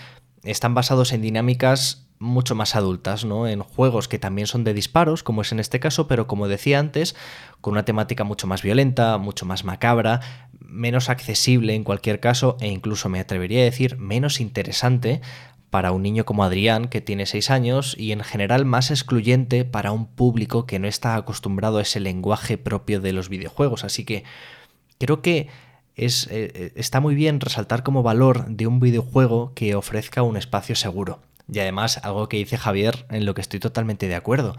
están 0.43 0.75
basados 0.75 1.13
en 1.13 1.23
dinámicas 1.23 2.09
mucho 2.21 2.55
más 2.55 2.75
adultas, 2.75 3.25
¿no? 3.25 3.47
En 3.47 3.63
juegos 3.63 4.09
que 4.09 4.19
también 4.19 4.47
son 4.47 4.65
de 4.65 4.75
disparos, 4.75 5.23
como 5.23 5.43
es 5.43 5.53
en 5.53 5.61
este 5.61 5.79
caso, 5.79 6.09
pero 6.09 6.27
como 6.27 6.49
decía 6.49 6.79
antes, 6.79 7.15
con 7.61 7.73
una 7.73 7.85
temática 7.85 8.25
mucho 8.25 8.47
más 8.47 8.63
violenta, 8.63 9.19
mucho 9.19 9.47
más 9.47 9.65
macabra, 9.65 10.21
menos 10.59 11.11
accesible 11.11 11.75
en 11.75 11.85
cualquier 11.85 12.19
caso, 12.19 12.57
e 12.61 12.69
incluso 12.69 13.09
me 13.09 13.21
atrevería 13.21 13.61
a 13.61 13.65
decir 13.65 13.99
menos 13.99 14.41
interesante 14.41 15.21
para 15.71 15.93
un 15.93 16.03
niño 16.03 16.25
como 16.25 16.45
Adrián, 16.45 16.89
que 16.89 17.01
tiene 17.01 17.27
6 17.27 17.51
años, 17.51 17.95
y 17.99 18.13
en 18.13 18.21
general 18.23 18.65
más 18.65 18.91
excluyente 18.91 19.65
para 19.65 19.93
un 19.93 20.07
público 20.07 20.67
que 20.67 20.79
no 20.79 20.89
está 20.89 21.15
acostumbrado 21.17 21.79
a 21.79 21.83
ese 21.83 22.01
lenguaje 22.01 22.59
propio 22.59 23.01
de 23.01 23.13
los 23.13 23.29
videojuegos. 23.29 23.85
Así 23.85 24.05
que 24.05 24.25
creo 24.99 25.23
que 25.23 25.49
eh, 25.97 26.09
eh, 26.31 26.73
está 26.77 27.01
muy 27.01 27.15
bien 27.15 27.41
resaltar 27.41 27.83
como 27.83 28.03
valor 28.03 28.47
de 28.49 28.67
un 28.67 28.79
videojuego 28.79 29.53
que 29.55 29.75
ofrezca 29.75 30.23
un 30.23 30.37
espacio 30.37 30.77
seguro. 30.77 31.21
Y 31.53 31.59
además, 31.59 31.99
algo 32.05 32.29
que 32.29 32.37
dice 32.37 32.57
Javier, 32.57 33.07
en 33.11 33.25
lo 33.25 33.35
que 33.35 33.41
estoy 33.41 33.59
totalmente 33.59 34.07
de 34.07 34.15
acuerdo, 34.15 34.57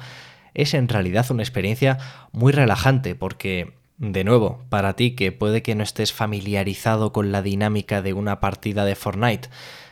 es 0.53 0.73
en 0.73 0.89
realidad 0.89 1.25
una 1.29 1.43
experiencia 1.43 1.97
muy 2.31 2.51
relajante 2.51 3.15
porque, 3.15 3.73
de 3.99 4.23
nuevo, 4.23 4.63
para 4.69 4.95
ti 4.95 5.11
que 5.11 5.31
puede 5.31 5.61
que 5.61 5.75
no 5.75 5.83
estés 5.83 6.13
familiarizado 6.13 7.11
con 7.11 7.31
la 7.31 7.41
dinámica 7.41 8.01
de 8.01 8.13
una 8.13 8.39
partida 8.39 8.85
de 8.85 8.95
Fortnite, 8.95 9.49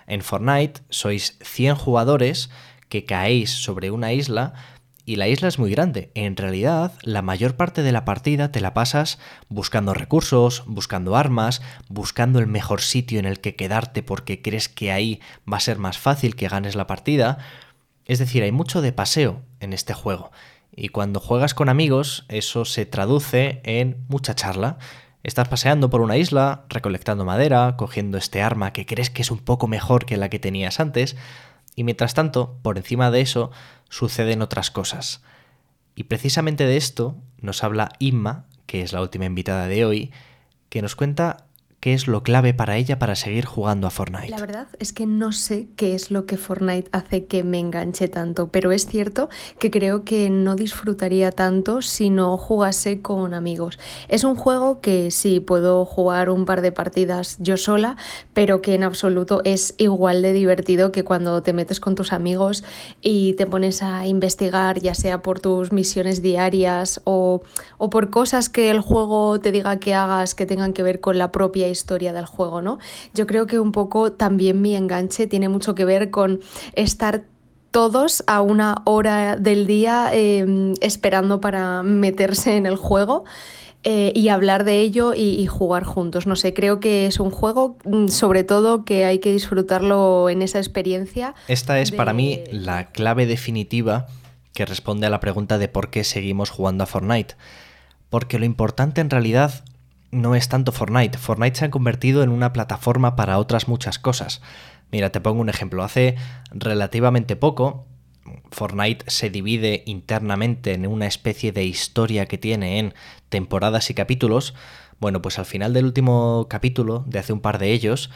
en 0.07 0.21
Fortnite 0.21 0.81
sois 0.89 1.37
100 1.41 1.75
jugadores 1.75 2.49
que 2.87 3.03
caéis 3.03 3.51
sobre 3.51 3.91
una 3.91 4.13
isla 4.13 4.53
y 5.05 5.17
la 5.17 5.27
isla 5.27 5.49
es 5.49 5.59
muy 5.59 5.71
grande. 5.71 6.11
En 6.15 6.35
realidad, 6.37 6.93
la 7.01 7.21
mayor 7.21 7.55
parte 7.55 7.83
de 7.83 7.91
la 7.91 8.05
partida 8.05 8.51
te 8.51 8.61
la 8.61 8.73
pasas 8.73 9.19
buscando 9.49 9.93
recursos, 9.93 10.63
buscando 10.65 11.15
armas, 11.15 11.61
buscando 11.89 12.39
el 12.39 12.47
mejor 12.47 12.81
sitio 12.81 13.19
en 13.19 13.25
el 13.25 13.39
que 13.39 13.55
quedarte 13.55 14.03
porque 14.03 14.41
crees 14.41 14.69
que 14.69 14.91
ahí 14.91 15.21
va 15.51 15.57
a 15.57 15.61
ser 15.61 15.77
más 15.77 15.97
fácil 15.97 16.35
que 16.35 16.47
ganes 16.47 16.75
la 16.75 16.87
partida. 16.87 17.37
Es 18.05 18.19
decir, 18.19 18.43
hay 18.43 18.53
mucho 18.53 18.81
de 18.81 18.93
paseo 18.93 19.41
en 19.59 19.73
este 19.73 19.93
juego. 19.93 20.31
Y 20.79 20.89
cuando 20.89 21.19
juegas 21.19 21.55
con 21.55 21.69
amigos, 21.69 22.24
eso 22.29 22.63
se 22.63 22.86
traduce 22.86 23.62
en 23.63 24.05
mucha 24.10 24.36
charla. 24.36 24.77
Estás 25.24 25.48
paseando 25.48 25.89
por 25.89 26.01
una 26.01 26.17
isla, 26.17 26.65
recolectando 26.69 27.25
madera, 27.25 27.75
cogiendo 27.77 28.19
este 28.19 28.43
arma 28.43 28.74
que 28.74 28.86
crees 28.86 29.10
que 29.10 29.24
es 29.24 29.31
un 29.31 29.39
poco 29.39 29.67
mejor 29.67 30.05
que 30.05 30.17
la 30.17 30.29
que 30.29 30.38
tenías 30.38 30.79
antes, 30.79 31.17
y 31.75 31.84
mientras 31.84 32.13
tanto, 32.13 32.60
por 32.62 32.77
encima 32.77 33.10
de 33.10 33.22
eso, 33.22 33.50
suceden 33.89 34.43
otras 34.43 34.69
cosas. 34.69 35.24
Y 35.96 36.03
precisamente 36.03 36.67
de 36.67 36.77
esto 36.77 37.15
nos 37.41 37.63
habla 37.63 37.89
Inma, 37.98 38.46
que 38.67 38.84
es 38.84 38.93
la 38.93 39.01
última 39.01 39.25
invitada 39.25 39.67
de 39.67 39.84
hoy, 39.84 40.12
que 40.69 40.84
nos 40.84 40.96
cuenta 40.96 41.46
qué 41.79 41.93
es 41.93 42.07
lo 42.07 42.24
clave 42.24 42.55
para 42.55 42.75
ella 42.75 42.98
para 42.98 43.15
seguir 43.15 43.46
jugando 43.46 43.86
a 43.86 43.91
Fortnite. 43.91 44.29
La 44.29 44.39
verdad 44.39 44.67
es 44.79 44.93
que 44.93 45.05
no 45.05 45.31
sé 45.31 45.67
qué 45.75 45.93
es 45.93 46.10
lo 46.10 46.25
que 46.25 46.38
Fortnite 46.38 46.89
hace 46.91 47.25
que 47.25 47.43
me 47.43 47.60
enganche 47.60 48.07
tanto, 48.07 48.48
pero 48.48 48.72
es 48.72 48.88
cierto 48.88 49.29
que 49.60 49.69
creo 49.69 50.03
que 50.03 50.31
no 50.31 50.55
disfrutaría 50.55 51.31
tanto 51.31 51.84
si 51.84 52.10
no 52.10 52.36
jugase 52.38 53.01
con 53.01 53.36
amigos. 53.36 53.77
Es 54.07 54.24
un 54.24 54.36
juego 54.36 54.81
que 54.81 55.12
sí 55.12 55.39
puedo 55.39 55.86
jugar 55.86 56.31
un 56.31 56.46
par 56.46 56.62
de 56.62 56.72
partidas 56.72 57.38
yo 57.39 57.57
sola, 57.57 57.96
pero 58.34 58.62
que 58.62 58.74
en 58.74 58.84
absoluto 58.84 59.41
es 59.43 59.75
igual 59.77 60.24
de 60.24 60.34
divertido 60.34 60.91
que 60.91 61.03
cuando 61.03 61.43
te 61.43 61.53
metes 61.53 61.79
con 61.79 61.93
tus 61.93 62.12
amigos 62.12 62.63
y 63.01 63.34
te 63.34 63.46
pones 63.46 63.84
a 63.84 64.07
investigar, 64.07 64.79
ya 64.79 64.96
sea 64.96 65.22
por 65.22 65.39
tus 65.39 65.72
misiones 65.72 66.24
diarias 66.24 67.01
o, 67.03 67.43
o 67.77 67.89
por 67.91 68.10
cosas 68.10 68.50
que 68.50 68.72
el 68.72 68.81
juego 68.81 69.39
te 69.39 69.51
diga 69.51 69.77
que 69.77 69.93
hagas 69.93 70.34
que 70.34 70.48
tengan 70.48 70.74
que 70.74 70.81
ver 70.81 71.00
con 71.01 71.19
la 71.19 71.31
propia 71.31 71.66
historia 71.67 72.13
del 72.13 72.25
juego, 72.25 72.62
¿no? 72.62 72.79
Yo 73.13 73.27
creo 73.27 73.47
que 73.47 73.59
un 73.59 73.71
poco 73.71 74.12
también 74.12 74.62
mi 74.62 74.75
enganche 74.75 75.27
tiene 75.27 75.50
mucho 75.50 75.75
que 75.75 75.86
ver 75.86 76.12
con 76.12 76.39
estar 76.74 77.25
todos 77.71 78.24
a 78.27 78.41
una 78.41 78.81
hora 78.86 79.36
del 79.36 79.67
día 79.67 80.09
em, 80.13 80.74
esperando 80.81 81.41
para 81.41 81.83
meterse 81.83 82.55
en 82.57 82.65
el 82.65 82.75
juego. 82.75 83.25
Eh, 83.83 84.12
y 84.15 84.29
hablar 84.29 84.65
de 84.65 84.81
ello 84.81 85.13
y, 85.13 85.45
jugar 85.45 85.83
juntos. 85.83 86.27
No 86.27 86.36
sé, 86.36 86.53
creo 86.53 86.81
que 86.81 87.05
es 87.05 87.21
un 87.21 87.29
juego, 87.29 87.77
mm, 87.86 88.07
sobre 88.07 88.43
todo, 88.43 88.83
que 88.83 89.05
hay 89.05 89.19
que 89.19 89.31
disfrutarlo 89.31 90.29
en 90.29 90.41
esa 90.41 90.57
experiencia. 90.57 91.36
Esta 91.47 91.79
es 91.79 91.91
para 91.91 92.12
mí 92.12 92.41
la 92.51 92.91
clave 92.91 93.27
definitiva 93.27 94.07
que 94.53 94.65
responde 94.65 95.05
a 95.07 95.09
la 95.09 95.19
pregunta 95.19 95.57
de 95.57 95.67
por 95.67 95.89
qué 95.89 96.03
seguimos 96.03 96.50
jugando 96.50 96.83
a 96.83 96.88
Fortnite. 96.88 97.36
Porque 98.09 98.39
lo 98.39 98.45
importante 98.45 99.00
en 99.00 99.09
realidad 99.09 99.63
no 100.17 100.36
es 100.36 100.50
tanto 100.50 100.71
Fortnite. 100.71 101.17
Fortnite 101.17 101.57
se 101.57 101.65
ha 101.65 101.71
convertido 101.71 102.24
en 102.24 102.29
una 102.29 102.53
plataforma 102.53 103.15
para 103.15 103.38
otras 103.38 103.67
muchas 103.67 104.00
cosas. 104.00 104.41
Mira, 104.91 105.12
te 105.12 105.21
pongo 105.21 105.41
un 105.41 105.50
ejemplo. 105.50 105.83
Hace 105.83 106.15
relativamente 106.51 107.36
poco, 107.36 107.86
Fortnite 108.51 109.05
se 109.07 109.29
divide 109.29 109.83
internamente 109.86 110.74
en 110.74 110.88
una 110.88 111.07
especie 111.07 111.51
de 111.51 111.65
historia 111.65 112.25
que 112.25 112.38
tiene 112.38 112.79
en 112.79 112.93
temporadas 113.29 113.89
y 113.89 113.93
capítulos. 113.93 114.53
Bueno, 115.00 115.21
pues 115.21 115.39
al 115.39 115.45
final 115.45 115.74
del 115.74 115.86
último 115.86 116.47
capítulo, 116.50 117.03
de 117.07 117.19
hace 117.19 117.33
un 117.33 117.41
par 117.41 117.59
de 117.59 117.71
ellos, 117.71 118.09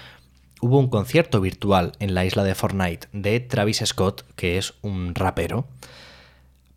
hubo 0.61 0.79
un 0.79 0.89
concierto 0.89 1.41
virtual 1.41 1.91
en 1.99 2.13
la 2.13 2.25
isla 2.25 2.43
de 2.43 2.55
Fortnite 2.55 3.07
de 3.13 3.39
Travis 3.39 3.83
Scott, 3.85 4.25
que 4.35 4.57
es 4.57 4.73
un 4.81 5.13
rapero. 5.13 5.67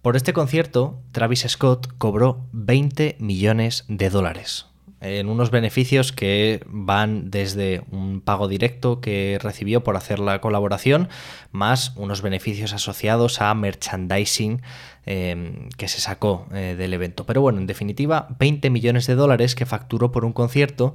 Por 0.02 0.16
este 0.16 0.34
concierto, 0.34 1.00
Travis 1.12 1.46
Scott 1.48 1.88
cobró 1.96 2.44
20 2.52 3.16
millones 3.20 3.84
de 3.88 4.10
dólares 4.10 4.66
en 5.04 5.28
unos 5.28 5.50
beneficios 5.50 6.12
que 6.12 6.64
van 6.66 7.30
desde 7.30 7.82
un 7.90 8.22
pago 8.22 8.48
directo 8.48 9.00
que 9.00 9.38
recibió 9.42 9.84
por 9.84 9.96
hacer 9.96 10.18
la 10.18 10.40
colaboración, 10.40 11.08
más 11.52 11.92
unos 11.96 12.22
beneficios 12.22 12.72
asociados 12.72 13.40
a 13.42 13.52
merchandising 13.54 14.62
em, 15.04 15.68
que 15.76 15.88
se 15.88 16.00
sacó 16.00 16.46
eh, 16.54 16.74
del 16.78 16.94
evento. 16.94 17.26
Pero 17.26 17.42
bueno, 17.42 17.58
en 17.58 17.66
definitiva, 17.66 18.28
20 18.38 18.70
millones 18.70 19.06
de 19.06 19.14
dólares 19.14 19.54
que 19.54 19.66
facturó 19.66 20.10
por 20.10 20.24
un 20.24 20.32
concierto 20.32 20.94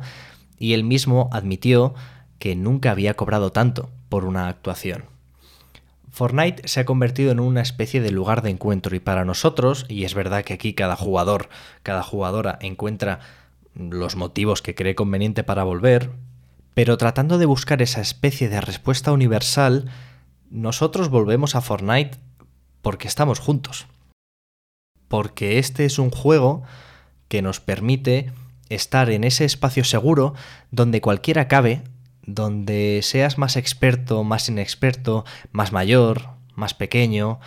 y 0.58 0.74
él 0.74 0.84
mismo 0.84 1.30
admitió 1.32 1.94
que 2.40 2.56
nunca 2.56 2.92
había 2.92 3.14
cobrado 3.14 3.52
tanto 3.52 3.90
por 4.10 4.26
una 4.26 4.48
actuación. 4.48 5.06
Fortnite 6.12 6.68
se 6.68 6.80
ha 6.80 6.86
convertido 6.86 7.32
en 7.32 7.40
una 7.40 7.62
especie 7.62 8.02
de 8.02 8.12
lugar 8.12 8.42
de 8.42 8.50
encuentro 8.50 8.96
y 8.96 9.00
para 9.00 9.26
nosotros, 9.26 9.86
y 9.88 10.06
es 10.06 10.16
verdad 10.16 10.44
que 10.44 10.54
aquí 10.54 10.74
cada 10.74 10.96
jugador, 10.96 11.50
cada 11.84 12.02
jugadora 12.04 12.58
encuentra 12.62 13.20
los 13.76 14.16
motivos 14.16 14.62
que 14.62 14.76
cree 14.76 14.96
conveniente 14.96 15.44
para 15.44 15.64
volver, 15.64 16.12
pero 16.74 16.98
tratando 16.98 17.38
de 17.38 17.46
buscar 17.46 17.82
esa 17.82 18.02
especie 18.02 18.50
de 18.50 18.62
respuesta 18.62 19.12
universal, 19.12 19.90
nosotros 20.50 21.10
volvemos 21.10 21.56
a 21.56 21.62
Fortnite 21.62 22.18
porque 22.82 23.08
estamos 23.08 23.40
juntos. 23.40 23.88
Porque 25.08 25.60
este 25.60 25.86
es 25.86 26.00
un 26.00 26.12
juego 26.12 26.64
que 27.28 27.42
nos 27.42 27.60
permite 27.60 28.32
estar 28.70 29.10
en 29.10 29.24
ese 29.24 29.46
espacio 29.46 29.84
seguro 29.84 30.34
donde 30.72 31.02
cualquiera 31.02 31.48
cabe, 31.48 31.84
donde 32.24 33.00
seas 33.04 33.38
más 33.38 33.56
experto, 33.56 34.24
más 34.24 34.50
inexperto, 34.50 35.26
más 35.52 35.72
mayor, 35.72 36.30
más 36.56 36.74
pequeño, 36.74 37.40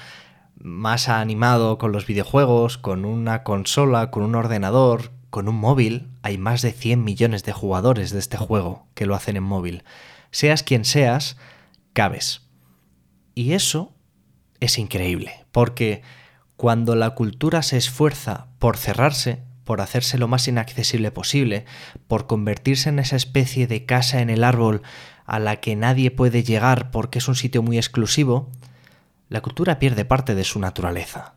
más 0.57 1.09
animado 1.09 1.79
con 1.79 1.93
los 1.93 2.07
videojuegos, 2.07 2.79
con 2.79 3.05
una 3.05 3.45
consola, 3.45 4.11
con 4.11 4.23
un 4.25 4.35
ordenador, 4.35 5.11
con 5.33 5.49
un 5.49 5.57
móvil 5.57 6.11
hay 6.21 6.37
más 6.37 6.61
de 6.61 6.73
100 6.73 7.03
millones 7.03 7.43
de 7.43 7.55
jugadores 7.55 8.11
de 8.11 8.19
este 8.19 8.37
juego 8.37 8.87
que 8.93 9.07
lo 9.07 9.15
hacen 9.15 9.39
en 9.39 9.43
móvil. 9.43 9.83
Seas 10.31 10.63
quien 10.63 10.85
seas, 10.85 11.39
cabes. 11.95 12.43
Y 13.35 13.55
eso 13.55 13.95
es 14.61 14.77
increíble, 14.77 15.47
porque 15.51 16.03
cuando 16.57 16.97
la 16.97 17.15
cultura 17.15 17.63
se 17.63 17.79
esfuerza 17.79 18.49
por 18.59 18.77
cerrarse, 18.77 19.43
por 19.65 19.81
hacerse 19.81 20.19
lo 20.19 20.29
más 20.29 20.47
inaccesible 20.49 21.11
posible, 21.11 21.65
por 22.09 22.27
convertirse 22.27 22.91
en 22.91 22.99
esa 22.99 23.17
especie 23.17 23.67
de 23.67 23.87
casa 23.87 24.21
en 24.21 24.29
el 24.29 24.45
árbol 24.45 24.83
a 25.25 25.39
la 25.39 25.61
que 25.61 25.77
nadie 25.77 26.11
puede 26.11 26.43
llegar 26.43 26.91
porque 26.91 27.21
es 27.21 27.29
un 27.29 27.37
sitio 27.37 27.63
muy 27.63 27.79
exclusivo, 27.79 28.51
la 29.31 29.41
cultura 29.41 29.79
pierde 29.79 30.05
parte 30.05 30.35
de 30.35 30.45
su 30.45 30.61
naturaleza. 30.61 31.37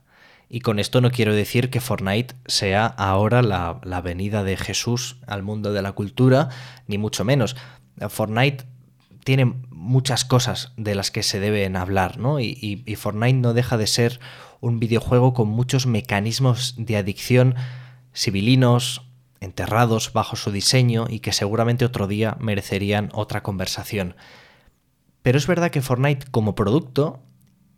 Y 0.49 0.59
con 0.61 0.79
esto 0.79 1.01
no 1.01 1.11
quiero 1.11 1.33
decir 1.33 1.69
que 1.69 1.81
Fortnite 1.81 2.35
sea 2.45 2.85
ahora 2.85 3.41
la, 3.41 4.01
venida 4.01 4.43
de 4.43 4.57
Jesús 4.57 5.17
al 5.27 5.43
mundo 5.43 5.73
de 5.73 5.81
la 5.81 5.93
cultura, 5.93 6.49
ni 6.87 6.97
mucho 6.97 7.25
menos. 7.25 7.55
Fortnite 8.09 8.65
tiene 9.23 9.45
muchas 9.69 10.23
cosas 10.23 10.71
de 10.77 10.93
las 10.93 11.09
que 11.09 11.23
se 11.23 11.39
deben 11.39 11.75
hablar, 11.75 12.19
¿no? 12.19 12.39
Y, 12.39 12.83
y, 12.85 12.95
Fortnite 12.95 13.39
no 13.39 13.53
deja 13.53 13.77
de 13.77 13.87
ser 13.87 14.19
un 14.61 14.79
videojuego 14.79 15.33
con 15.33 15.47
muchos 15.47 15.87
mecanismos 15.87 16.75
de 16.77 16.97
adicción 16.97 17.55
civilinos, 18.13 19.01
enterrados 19.39 20.13
bajo 20.13 20.35
su 20.35 20.51
diseño 20.51 21.05
y 21.09 21.19
que 21.19 21.33
seguramente 21.33 21.85
otro 21.85 22.07
día 22.07 22.37
merecerían 22.39 23.09
otra 23.13 23.43
conversación. 23.43 24.15
Pero 25.21 25.37
es 25.37 25.47
verdad 25.47 25.71
que 25.71 25.81
Fortnite 25.81 26.27
como 26.29 26.55
producto 26.55 27.24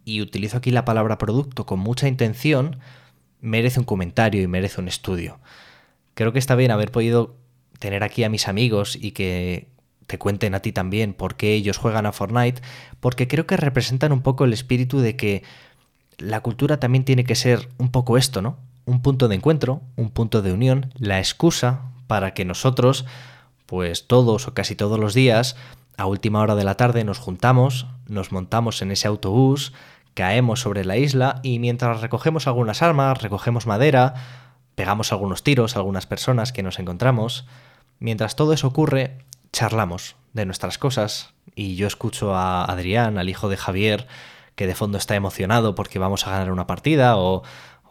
y 0.08 0.22
utilizo 0.22 0.58
aquí 0.58 0.72
la 0.72 0.86
palabra 0.86 1.18
producto 1.18 1.66
con 1.66 1.80
mucha 1.80 2.08
intención, 2.08 2.80
merece 3.42 3.82
un 3.82 3.86
comentario 3.86 4.42
y 4.42 4.48
merece 4.48 4.80
un 4.80 4.88
estudio. 4.88 5.38
creo 6.14 6.32
que 6.32 6.40
está 6.40 6.56
bien 6.56 6.72
haber 6.72 6.92
podido 6.92 7.36
tener 7.78 8.04
aquí 8.04 8.24
a 8.24 8.30
mis 8.30 8.48
amigos 8.48 8.98
y 9.00 9.12
que 9.12 9.68
te 10.08 10.18
cuenten 10.18 10.56
a 10.56 10.62
ti 10.62 10.72
también 10.72 11.14
por 11.14 11.36
qué 11.36 11.54
ellos 11.54 11.78
juegan 11.78 12.06
a 12.06 12.14
Fortnite, 12.14 12.62
porque 13.02 13.28
creo 13.28 13.46
que 13.46 13.58
representan 13.58 14.14
un 14.14 14.22
poco 14.22 14.46
el 14.46 14.54
espíritu 14.54 15.00
de 15.00 15.18
que 15.18 15.44
la 16.18 16.40
cultura 16.40 16.80
también 16.80 17.04
tiene 17.04 17.26
que 17.26 17.36
ser 17.36 17.68
un 17.78 17.92
poco 17.92 18.18
esto, 18.18 18.42
¿no? 18.42 18.58
Un 18.86 19.02
punto 19.02 19.28
de 19.28 19.36
encuentro, 19.36 19.82
un 19.98 20.10
punto 20.10 20.42
de 20.42 20.54
unión, 20.54 20.94
la 20.98 21.20
excusa 21.20 21.82
para 22.08 22.34
que 22.34 22.46
nosotros, 22.46 23.06
pues 23.66 24.08
todos 24.08 24.48
o 24.48 24.54
casi 24.54 24.74
todos 24.74 24.98
los 24.98 25.14
días, 25.14 25.58
a 25.98 26.06
última 26.06 26.40
hora 26.40 26.56
de 26.56 26.64
la 26.64 26.76
tarde 26.76 27.04
nos 27.04 27.20
juntamos, 27.20 27.88
nos 28.08 28.32
montamos 28.32 28.82
en 28.82 28.92
ese 28.92 29.08
autobús, 29.10 29.74
caemos 30.18 30.62
sobre 30.62 30.84
la 30.84 30.98
isla 30.98 31.40
y 31.44 31.60
mientras 31.60 32.02
recogemos 32.02 32.48
algunas 32.48 32.82
armas, 32.82 33.22
recogemos 33.22 33.68
madera, 33.68 34.16
pegamos 34.74 35.12
algunos 35.12 35.44
tiros 35.44 35.76
a 35.76 35.80
algunas 35.80 36.08
personas 36.08 36.52
que 36.52 36.64
nos 36.64 36.80
encontramos, 36.80 37.46
mientras 38.00 38.36
todo 38.36 38.52
eso 38.52 38.66
ocurre, 38.66 39.20
charlamos 39.54 40.16
de 40.34 40.48
nuestras 40.48 40.80
cosas 40.80 41.36
y 41.54 41.76
yo 41.76 41.86
escucho 41.86 42.36
a 42.36 42.66
Adrián, 42.66 43.20
al 43.20 43.30
hijo 43.30 43.48
de 43.48 43.58
Javier, 43.58 44.08
que 44.56 44.66
de 44.66 44.74
fondo 44.74 44.98
está 44.98 45.14
emocionado 45.14 45.76
porque 45.76 46.00
vamos 46.00 46.26
a 46.26 46.32
ganar 46.32 46.52
una 46.52 46.66
partida, 46.66 47.16
o, 47.18 47.44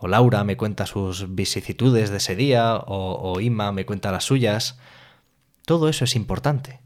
Laura 0.02 0.42
me 0.42 0.56
cuenta 0.56 0.84
sus 0.86 1.32
vicisitudes 1.34 2.10
de 2.10 2.16
ese 2.16 2.34
día, 2.34 2.74
o, 2.74 3.34
o 3.38 3.72
me 3.72 3.86
cuenta 3.86 4.12
las 4.12 4.24
suyas. 4.24 4.78
Todo 5.64 5.88
eso 5.88 6.04
es 6.04 6.14
importante. 6.14 6.80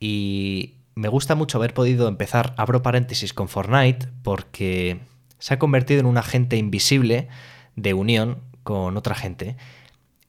Y 0.00 0.75
me 0.96 1.08
gusta 1.08 1.34
mucho 1.34 1.58
haber 1.58 1.74
podido 1.74 2.08
empezar, 2.08 2.54
abro 2.56 2.82
paréntesis, 2.82 3.34
con 3.34 3.48
Fortnite, 3.48 4.08
porque 4.22 5.00
se 5.38 5.54
ha 5.54 5.58
convertido 5.58 6.00
en 6.00 6.06
un 6.06 6.16
agente 6.16 6.56
invisible 6.56 7.28
de 7.76 7.92
unión 7.92 8.40
con 8.62 8.96
otra 8.96 9.14
gente. 9.14 9.56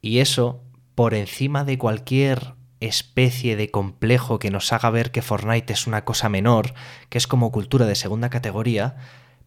Y 0.02 0.20
eso, 0.20 0.62
por 0.94 1.14
encima 1.14 1.64
de 1.64 1.78
cualquier 1.78 2.56
especie 2.82 3.56
de 3.56 3.72
complejo 3.72 4.40
que 4.40 4.52
nos 4.52 4.74
haga 4.74 4.90
ver 4.90 5.12
que 5.12 5.22
Fortnite 5.22 5.72
es 5.72 5.88
una 5.88 6.04
cosa 6.04 6.28
menor, 6.28 6.74
que 7.10 7.18
es 7.18 7.28
como 7.28 7.52
cultura 7.54 7.86
de 7.86 7.96
segunda 7.96 8.30
categoría, 8.30 8.98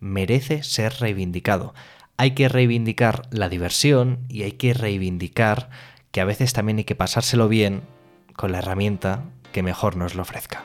merece 0.01 0.63
ser 0.63 0.95
reivindicado. 1.01 1.75
Hay 2.17 2.31
que 2.31 2.49
reivindicar 2.49 3.29
la 3.31 3.51
diversión 3.51 4.21
y 4.31 4.45
hay 4.45 4.53
que 4.53 4.73
reivindicar 4.73 5.69
que 6.13 6.23
a 6.23 6.25
veces 6.25 6.55
también 6.55 6.79
hay 6.79 6.85
que 6.85 6.95
pasárselo 6.95 7.47
bien 7.47 7.83
con 8.37 8.53
la 8.53 8.59
herramienta 8.59 9.25
que 9.53 9.63
mejor 9.63 9.97
nos 9.97 10.15
lo 10.15 10.23
ofrezca. 10.23 10.65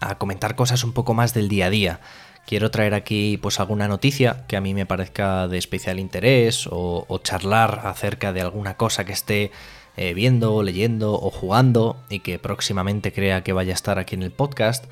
a 0.00 0.16
comentar 0.16 0.56
cosas 0.56 0.84
un 0.84 0.92
poco 0.92 1.14
más 1.14 1.34
del 1.34 1.48
día 1.48 1.66
a 1.66 1.70
día. 1.70 2.00
Quiero 2.46 2.70
traer 2.70 2.94
aquí 2.94 3.38
pues 3.38 3.58
alguna 3.58 3.88
noticia 3.88 4.46
que 4.46 4.56
a 4.56 4.60
mí 4.60 4.72
me 4.72 4.86
parezca 4.86 5.48
de 5.48 5.58
especial 5.58 5.98
interés 5.98 6.68
o, 6.70 7.20
charlar 7.22 7.82
acerca 7.84 8.32
de 8.32 8.40
alguna 8.40 8.76
cosa 8.76 9.04
que 9.04 9.12
esté 9.12 9.50
eh, 9.96 10.14
viendo, 10.14 10.62
leyendo 10.62 11.14
o 11.14 11.30
jugando 11.30 11.96
y 12.08 12.20
que 12.20 12.38
próximamente 12.38 13.12
crea 13.12 13.42
que 13.42 13.52
vaya 13.52 13.72
a 13.72 13.74
estar 13.74 13.98
aquí 13.98 14.14
en 14.14 14.22
el 14.22 14.30
podcast. 14.30 14.84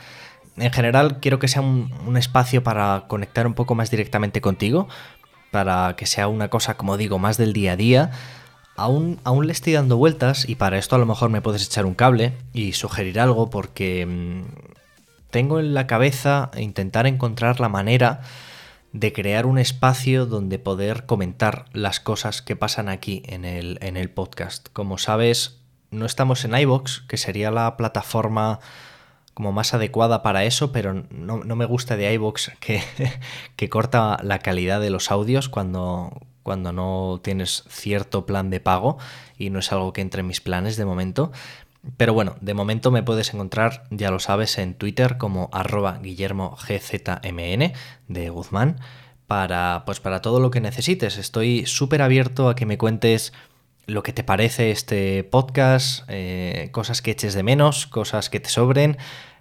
En 0.57 0.73
general 0.73 1.21
quiero 1.21 1.39
que 1.39 1.49
sea 1.49 1.63
un 1.63 2.17
espacio 2.17 2.63
para 2.63 3.05
conectar 3.09 3.47
un 3.47 3.55
poco 3.55 3.75
más 3.75 3.91
directamente 3.91 4.41
contigo, 4.41 4.89
para 5.51 5.95
que 5.97 6.07
sea 6.07 6.27
una 6.27 6.49
cosa, 6.49 6.77
como 6.77 6.97
digo, 6.97 7.19
más 7.19 7.37
del 7.37 7.53
día 7.53 7.73
a 7.73 7.77
día 7.77 8.11
Aún, 8.77 9.21
aún, 9.23 9.47
le 9.47 9.53
estoy 9.53 9.73
dando 9.73 9.97
vueltas 9.97 10.49
y 10.49 10.57
para 10.57 10.79
esto 10.79 10.97
a 10.97 10.99
lo 10.99 11.07
mejor 11.07 11.31
me 11.31 11.41
puedes 11.41 11.65
echar 11.65 11.87
un 11.87 11.95
cable 11.95 12.33
y 12.53 12.73
sugerir 12.73 13.21
algo 13.21 13.49
porque 13.49 14.05
mm, 14.05 14.43
tengo 15.35 15.59
en 15.59 15.75
la 15.75 15.89
cabeza 15.89 16.53
intentar 16.57 17.09
encontrar 17.09 17.59
la 17.59 17.69
manera 17.69 18.21
de 18.93 19.13
crear 19.13 19.47
un 19.47 19.59
espacio 19.59 20.27
donde 20.27 20.61
poder 20.61 21.07
comentar 21.07 21.65
las 21.73 21.99
cosas 21.99 22.41
que 22.41 22.55
pasan 22.55 22.89
aquí 22.89 23.25
en 23.27 23.45
el, 23.45 23.79
en 23.83 23.97
el 23.97 24.11
podcast. 24.11 24.69
Como 24.73 24.97
sabes, 24.97 25.59
no 25.91 26.07
estamos 26.07 26.45
en 26.45 26.57
iVoox, 26.57 27.01
que 27.09 27.17
sería 27.17 27.51
la 27.51 27.77
plataforma 27.77 28.61
como 29.35 29.51
más 29.51 29.75
adecuada 29.75 30.23
para 30.23 30.45
eso, 30.45 30.71
pero 30.71 30.95
no, 31.11 31.43
me 31.43 31.65
gusta 31.65 31.97
de 31.97 32.13
iVoox 32.15 32.51
que, 32.61 32.85
que 33.57 33.69
corta 33.69 34.19
la 34.23 34.39
calidad 34.39 34.81
de 34.81 34.91
los 34.91 35.11
audios 35.11 35.49
cuando, 35.49 36.13
cuando 36.45 36.73
no 36.73 37.21
tienes 37.25 37.65
cierto 37.69 38.25
plan 38.25 38.51
de 38.51 38.61
pago 38.61 38.99
y 39.37 39.51
no 39.51 39.59
es 39.59 39.73
algo 39.73 39.93
que 39.93 40.01
entre 40.01 40.21
en 40.21 40.29
mis 40.29 40.41
planes 40.41 40.77
de 40.77 40.85
momento. 40.85 41.33
Pero 41.97 42.15
bueno, 42.15 42.37
de 42.41 42.55
momento 42.55 42.91
me 42.91 43.03
puedes 43.03 43.33
encontrar, 43.35 43.85
ya 43.91 44.11
lo 44.11 44.19
sabes, 44.19 44.59
en 44.59 44.75
Twitter 44.75 45.19
como 45.19 45.51
arroba 45.53 45.99
guillermogzmn 46.03 47.73
de 48.09 48.31
Guzmán 48.31 48.81
para, 49.27 49.85
pues 49.87 50.01
para 50.01 50.23
todo 50.23 50.41
lo 50.41 50.51
que 50.51 50.61
necesites. 50.61 51.19
Estoy 51.19 51.67
súper 51.67 52.03
abierto 52.03 52.49
a 52.49 52.55
que 52.55 52.67
me 52.67 52.79
cuentes 52.79 53.33
lo 53.87 54.03
que 54.03 54.13
te 54.13 54.25
parece 54.25 54.71
este 54.71 55.25
podcast, 55.25 56.05
eh, 56.09 56.71
cosas 56.73 57.03
que 57.03 57.11
eches 57.11 57.35
de 57.35 57.43
menos, 57.43 57.87
cosas 57.87 58.31
que 58.31 58.41
te 58.41 58.49
sobren, 58.49 58.97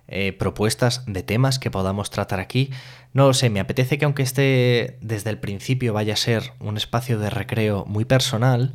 eh, 0.08 0.34
propuestas 0.34 1.03
de 1.06 1.23
temas 1.23 1.60
que 1.60 1.71
podamos 1.71 2.10
tratar 2.10 2.39
aquí. 2.39 2.71
No 3.13 3.27
lo 3.27 3.34
sé, 3.34 3.49
me 3.49 3.62
apetece 3.62 3.97
que 3.97 4.06
aunque 4.06 4.23
esté 4.23 4.97
desde 5.01 5.29
el 5.29 5.39
principio 5.39 5.93
vaya 5.93 6.13
a 6.13 6.17
ser 6.17 6.53
un 6.60 6.75
espacio 6.75 7.19
de 7.19 7.29
recreo 7.29 7.86
muy 7.86 8.03
personal, 8.03 8.73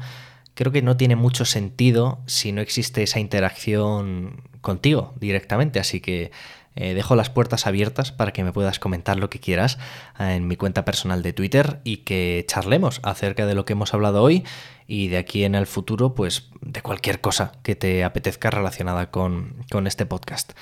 creo 0.59 0.73
que 0.73 0.83
no 0.83 0.97
tiene 0.97 1.15
mucho 1.15 1.45
sentido 1.45 2.19
si 2.27 2.51
no 2.51 2.61
existe 2.61 3.05
esa 3.05 3.21
interacción 3.21 4.43
contigo 4.61 5.15
directamente, 5.21 5.79
así 5.79 6.01
que 6.01 6.33
eh, 6.75 6.95
dejo 6.95 7.15
las 7.15 7.31
puertas 7.31 7.69
abiertas 7.69 8.11
para 8.11 8.33
que 8.33 8.43
me 8.43 8.53
puedas 8.53 8.81
comentar 8.81 9.21
lo 9.21 9.31
que 9.31 9.39
quieras 9.39 9.79
eh, 10.19 10.35
en 10.35 10.49
mi 10.49 10.57
cuenta 10.57 10.85
personal 10.85 11.23
de 11.23 11.33
Twitter 11.33 11.81
y 11.85 11.99
que 11.99 12.45
charlemos 12.49 12.99
acerca 13.05 13.47
de 13.47 13.55
lo 13.55 13.65
que 13.65 13.75
hemos 13.75 13.95
hablado 13.95 14.21
hoy 14.21 14.43
y 14.89 15.07
de 15.07 15.19
aquí 15.19 15.45
en 15.45 15.55
el 15.55 15.69
futuro, 15.69 16.17
pues 16.17 16.49
de 16.61 16.83
cualquier 16.83 17.21
cosa 17.21 17.53
que 17.63 17.77
te 17.77 18.03
apetezca 18.03 18.51
relacionada 18.51 19.13
con, 19.13 19.65
con 19.71 19.87
este 19.87 20.07
podcast. 20.07 20.55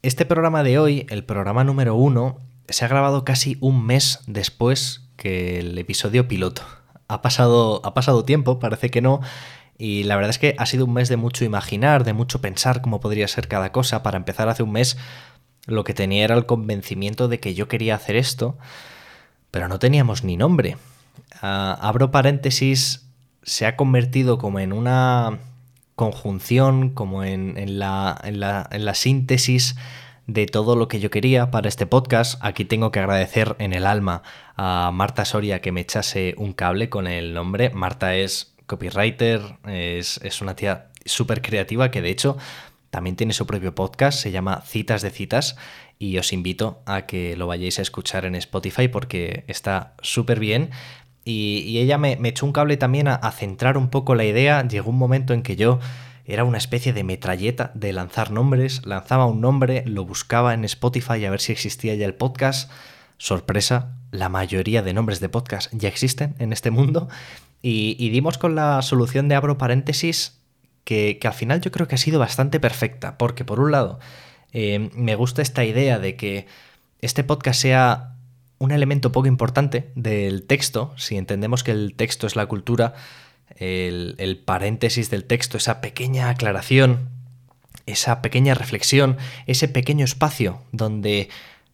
Este 0.00 0.24
programa 0.24 0.62
de 0.62 0.78
hoy, 0.78 1.06
el 1.10 1.24
programa 1.24 1.62
número 1.62 1.94
uno, 1.94 2.38
se 2.70 2.86
ha 2.86 2.88
grabado 2.88 3.22
casi 3.22 3.58
un 3.60 3.84
mes 3.84 4.20
después 4.26 5.10
que 5.18 5.58
el 5.58 5.76
episodio 5.76 6.26
piloto. 6.26 6.62
Ha 7.08 7.22
pasado, 7.22 7.80
ha 7.84 7.94
pasado 7.94 8.24
tiempo, 8.24 8.58
parece 8.58 8.90
que 8.90 9.00
no, 9.00 9.20
y 9.78 10.04
la 10.04 10.16
verdad 10.16 10.30
es 10.30 10.38
que 10.38 10.54
ha 10.58 10.66
sido 10.66 10.86
un 10.86 10.94
mes 10.94 11.08
de 11.08 11.16
mucho 11.16 11.44
imaginar, 11.44 12.04
de 12.04 12.12
mucho 12.12 12.40
pensar 12.40 12.80
cómo 12.80 13.00
podría 13.00 13.28
ser 13.28 13.46
cada 13.48 13.72
cosa. 13.72 14.02
Para 14.02 14.16
empezar, 14.16 14.48
hace 14.48 14.62
un 14.62 14.72
mes 14.72 14.96
lo 15.66 15.84
que 15.84 15.94
tenía 15.94 16.24
era 16.24 16.34
el 16.34 16.46
convencimiento 16.46 17.28
de 17.28 17.40
que 17.40 17.54
yo 17.54 17.68
quería 17.68 17.94
hacer 17.94 18.16
esto, 18.16 18.56
pero 19.50 19.68
no 19.68 19.78
teníamos 19.78 20.24
ni 20.24 20.36
nombre. 20.36 20.76
Ah, 21.42 21.78
abro 21.80 22.10
paréntesis, 22.10 23.06
se 23.42 23.66
ha 23.66 23.76
convertido 23.76 24.38
como 24.38 24.60
en 24.60 24.72
una 24.72 25.38
conjunción, 25.94 26.90
como 26.90 27.24
en, 27.24 27.78
la, 27.78 28.18
en, 28.24 28.40
la, 28.40 28.68
en 28.70 28.84
la 28.84 28.94
síntesis 28.94 29.76
de 30.26 30.46
todo 30.46 30.76
lo 30.76 30.88
que 30.88 31.00
yo 31.00 31.10
quería 31.10 31.50
para 31.50 31.68
este 31.68 31.86
podcast. 31.86 32.38
Aquí 32.44 32.64
tengo 32.64 32.90
que 32.90 33.00
agradecer 33.00 33.56
en 33.58 33.72
el 33.72 33.86
alma 33.86 34.22
a 34.56 34.90
Marta 34.92 35.24
Soria 35.24 35.60
que 35.60 35.72
me 35.72 35.80
echase 35.80 36.34
un 36.36 36.52
cable 36.52 36.88
con 36.88 37.06
el 37.06 37.34
nombre. 37.34 37.70
Marta 37.70 38.14
es 38.16 38.54
copywriter, 38.66 39.40
es, 39.66 40.18
es 40.22 40.40
una 40.40 40.56
tía 40.56 40.88
súper 41.04 41.42
creativa 41.42 41.90
que 41.90 42.02
de 42.02 42.10
hecho 42.10 42.36
también 42.90 43.16
tiene 43.16 43.32
su 43.32 43.46
propio 43.46 43.74
podcast, 43.74 44.18
se 44.18 44.30
llama 44.30 44.62
Citas 44.64 45.02
de 45.02 45.10
Citas 45.10 45.56
y 45.98 46.18
os 46.18 46.32
invito 46.32 46.82
a 46.86 47.06
que 47.06 47.36
lo 47.36 47.46
vayáis 47.46 47.78
a 47.78 47.82
escuchar 47.82 48.24
en 48.24 48.34
Spotify 48.34 48.88
porque 48.88 49.44
está 49.48 49.94
súper 50.02 50.40
bien. 50.40 50.70
Y, 51.24 51.78
ella 51.78 51.98
me, 51.98 52.18
echó 52.24 52.46
un 52.46 52.52
cable 52.52 52.76
también 52.76 53.08
a, 53.08 53.30
centrar 53.32 53.76
un 53.76 53.90
poco 53.90 54.14
la 54.14 54.24
idea. 54.24 54.66
Llegó 54.66 54.90
un 54.90 54.98
momento 54.98 55.34
en 55.34 55.42
que 55.42 55.56
yo 55.56 55.80
era 56.26 56.44
una 56.44 56.58
especie 56.58 56.92
de 56.92 57.04
metralleta 57.04 57.70
de 57.74 57.92
lanzar 57.92 58.32
nombres. 58.32 58.84
Lanzaba 58.84 59.26
un 59.26 59.40
nombre, 59.40 59.84
lo 59.86 60.04
buscaba 60.04 60.54
en 60.54 60.64
Spotify 60.64 61.24
a 61.24 61.30
ver 61.30 61.40
si 61.40 61.52
existía 61.52 61.94
ya 61.94 62.04
el 62.04 62.14
podcast. 62.14 62.70
Sorpresa, 63.16 63.96
la 64.10 64.28
mayoría 64.28 64.82
de 64.82 64.92
nombres 64.92 65.20
de 65.20 65.28
podcast 65.28 65.72
ya 65.72 65.88
existen 65.88 66.34
en 66.38 66.52
este 66.52 66.70
mundo. 66.72 67.08
Y, 67.62 68.10
dimos 68.10 68.38
con 68.38 68.54
la 68.54 68.82
solución 68.82 69.28
de 69.28 69.34
abro 69.34 69.56
paréntesis 69.56 70.40
que, 70.84 71.18
al 71.24 71.32
final 71.32 71.60
yo 71.60 71.72
creo 71.72 71.88
que 71.88 71.94
ha 71.94 71.98
sido 71.98 72.18
bastante 72.18 72.58
perfecta. 72.60 73.18
Porque 73.18 73.44
por 73.44 73.60
un 73.60 73.70
lado, 73.70 74.00
eh, 74.52 74.90
me 74.94 75.14
gusta 75.14 75.42
esta 75.42 75.64
idea 75.64 75.98
de 76.00 76.16
que 76.16 76.46
este 77.00 77.22
podcast 77.24 77.60
sea 77.60 78.16
un 78.58 78.72
elemento 78.72 79.12
poco 79.12 79.28
importante 79.28 79.92
del 79.94 80.44
texto, 80.46 80.92
si 80.96 81.16
entendemos 81.16 81.62
que 81.62 81.72
el 81.72 81.94
texto 81.94 82.26
es 82.26 82.36
la 82.36 82.46
cultura, 82.46 82.94
el, 83.56 84.42
paréntesis 84.44 85.10
del 85.10 85.24
texto, 85.24 85.56
esa 85.56 85.80
pequeña 85.80 86.28
aclaración, 86.28 87.10
esa 87.86 88.22
pequeña 88.22 88.54
reflexión, 88.54 89.16
ese 89.46 89.68
pequeño 89.68 90.04
espacio 90.04 90.60
donde 90.72 91.28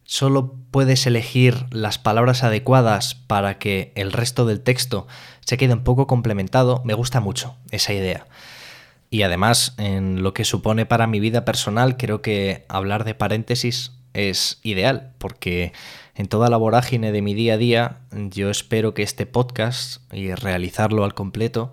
solo 0.05 0.55
puedes 0.71 1.07
elegir 1.07 1.67
las 1.71 1.99
palabras 1.99 2.43
adecuadas 2.45 3.15
para 3.15 3.59
que 3.59 3.93
el 3.95 4.13
resto 4.13 4.45
del 4.47 4.61
texto 4.61 5.07
se 5.41 5.57
quede 5.57 5.75
un 5.75 5.85
poco 5.85 6.07
complementado, 6.07 6.83
me 6.85 6.95
gusta 6.95 7.21
mucho 7.21 7.57
esa 7.71 7.93
idea. 7.93 8.27
Y 9.11 9.23
además, 9.23 9.75
en 9.77 10.23
lo 10.23 10.33
que 10.33 10.45
supone 10.45 10.87
para 10.87 11.07
mi 11.07 11.21
vida 11.21 11.45
personal, 11.45 11.97
creo 11.97 12.23
que 12.23 12.65
hablar 12.69 13.05
de 13.05 13.15
paréntesis 13.15 13.93
es 14.15 14.59
ideal, 14.63 15.13
porque 15.19 15.73
en 16.15 16.27
toda 16.27 16.51
la 16.51 16.57
vorágine 16.57 17.13
de 17.13 17.23
mi 17.23 17.35
día 17.35 17.55
a 17.55 17.59
día, 17.59 17.99
yo 18.13 18.51
espero 18.51 18.95
que 18.95 19.03
este 19.03 19.27
podcast 19.27 20.13
y 20.13 20.35
realizarlo 20.35 21.05
al 21.05 21.15
completo, 21.15 21.73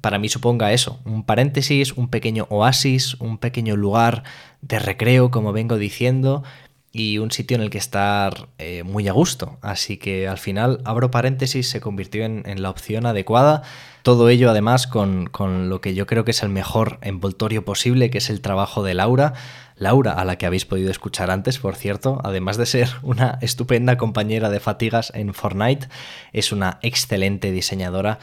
para 0.00 0.18
mí 0.18 0.28
suponga 0.28 0.72
eso, 0.72 1.00
un 1.04 1.24
paréntesis, 1.24 1.92
un 1.92 2.08
pequeño 2.08 2.46
oasis, 2.48 3.14
un 3.14 3.38
pequeño 3.38 3.76
lugar 3.76 4.22
de 4.62 4.78
recreo, 4.78 5.30
como 5.30 5.52
vengo 5.52 5.78
diciendo, 5.78 6.44
y 6.92 7.18
un 7.18 7.30
sitio 7.30 7.56
en 7.56 7.62
el 7.62 7.70
que 7.70 7.78
estar 7.78 8.48
eh, 8.58 8.82
muy 8.82 9.06
a 9.06 9.12
gusto. 9.12 9.58
Así 9.62 9.96
que 9.96 10.26
al 10.26 10.38
final, 10.38 10.80
abro 10.84 11.10
paréntesis, 11.10 11.68
se 11.68 11.80
convirtió 11.80 12.24
en, 12.24 12.62
la 12.62 12.70
opción 12.70 13.06
adecuada. 13.06 13.62
Todo 14.02 14.28
ello 14.28 14.50
además 14.50 14.86
con, 14.86 15.26
con, 15.26 15.68
lo 15.68 15.80
que 15.80 15.94
yo 15.94 16.06
creo 16.06 16.24
que 16.24 16.32
es 16.32 16.42
el 16.42 16.48
mejor 16.48 16.98
envoltorio 17.02 17.64
posible, 17.64 18.10
que 18.10 18.18
es 18.18 18.28
el 18.28 18.40
trabajo 18.40 18.82
de 18.82 18.94
Laura. 18.94 19.34
Laura, 19.76 20.12
a 20.12 20.24
la 20.24 20.36
que 20.36 20.46
habéis 20.46 20.66
podido 20.66 20.90
escuchar 20.90 21.30
antes, 21.30 21.58
por 21.58 21.76
cierto, 21.76 22.20
además 22.24 22.56
de 22.56 22.66
ser 22.66 22.88
una 23.02 23.38
estupenda 23.40 23.96
compañera 23.96 24.50
de 24.50 24.60
fatigas 24.60 25.12
en 25.14 25.32
Fortnite, 25.32 25.88
es 26.32 26.50
una 26.50 26.80
excelente 26.82 27.52
diseñadora 27.52 28.18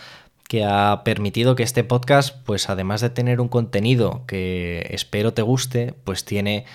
que 0.47 0.63
ha 0.63 1.01
permitido 1.03 1.55
que 1.55 1.63
este 1.63 1.83
podcast, 1.83 2.35
pues 2.45 2.69
además 2.69 3.01
de 3.01 3.09
tener 3.09 3.41
un 3.41 3.49
contenido 3.49 4.23
que 4.27 4.87
espero 4.91 5.33
te 5.33 5.41
guste, 5.41 5.93
pues 6.05 6.23
tiene 6.23 6.65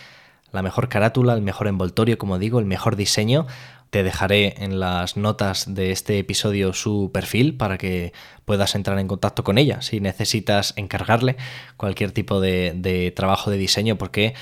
la 0.53 0.63
mejor 0.63 0.89
carátula, 0.89 1.35
el 1.35 1.43
mejor 1.43 1.67
envoltorio, 1.67 2.19
como 2.19 2.39
digo, 2.39 2.59
el 2.59 2.67
mejor 2.67 2.97
diseño. 2.97 3.47
Te 3.91 4.03
dejaré 4.03 4.55
en 4.65 4.81
las 4.81 5.17
notas 5.17 5.75
de 5.75 5.91
este 5.91 6.19
episodio 6.19 6.73
su 6.73 7.11
perfil 7.13 7.57
para 7.57 7.77
que 7.77 8.13
puedas 8.45 8.75
entrar 8.75 8.99
en 8.99 9.09
contacto 9.09 9.45
con 9.45 9.59
ella 9.59 9.83
si 9.83 10.01
necesitas 10.01 10.73
encargarle 10.77 11.37
cualquier 11.77 12.13
tipo 12.13 12.41
de, 12.41 13.13
trabajo 13.17 13.51
de 13.51 13.57
diseño 13.57 13.97
porque... 13.97 14.35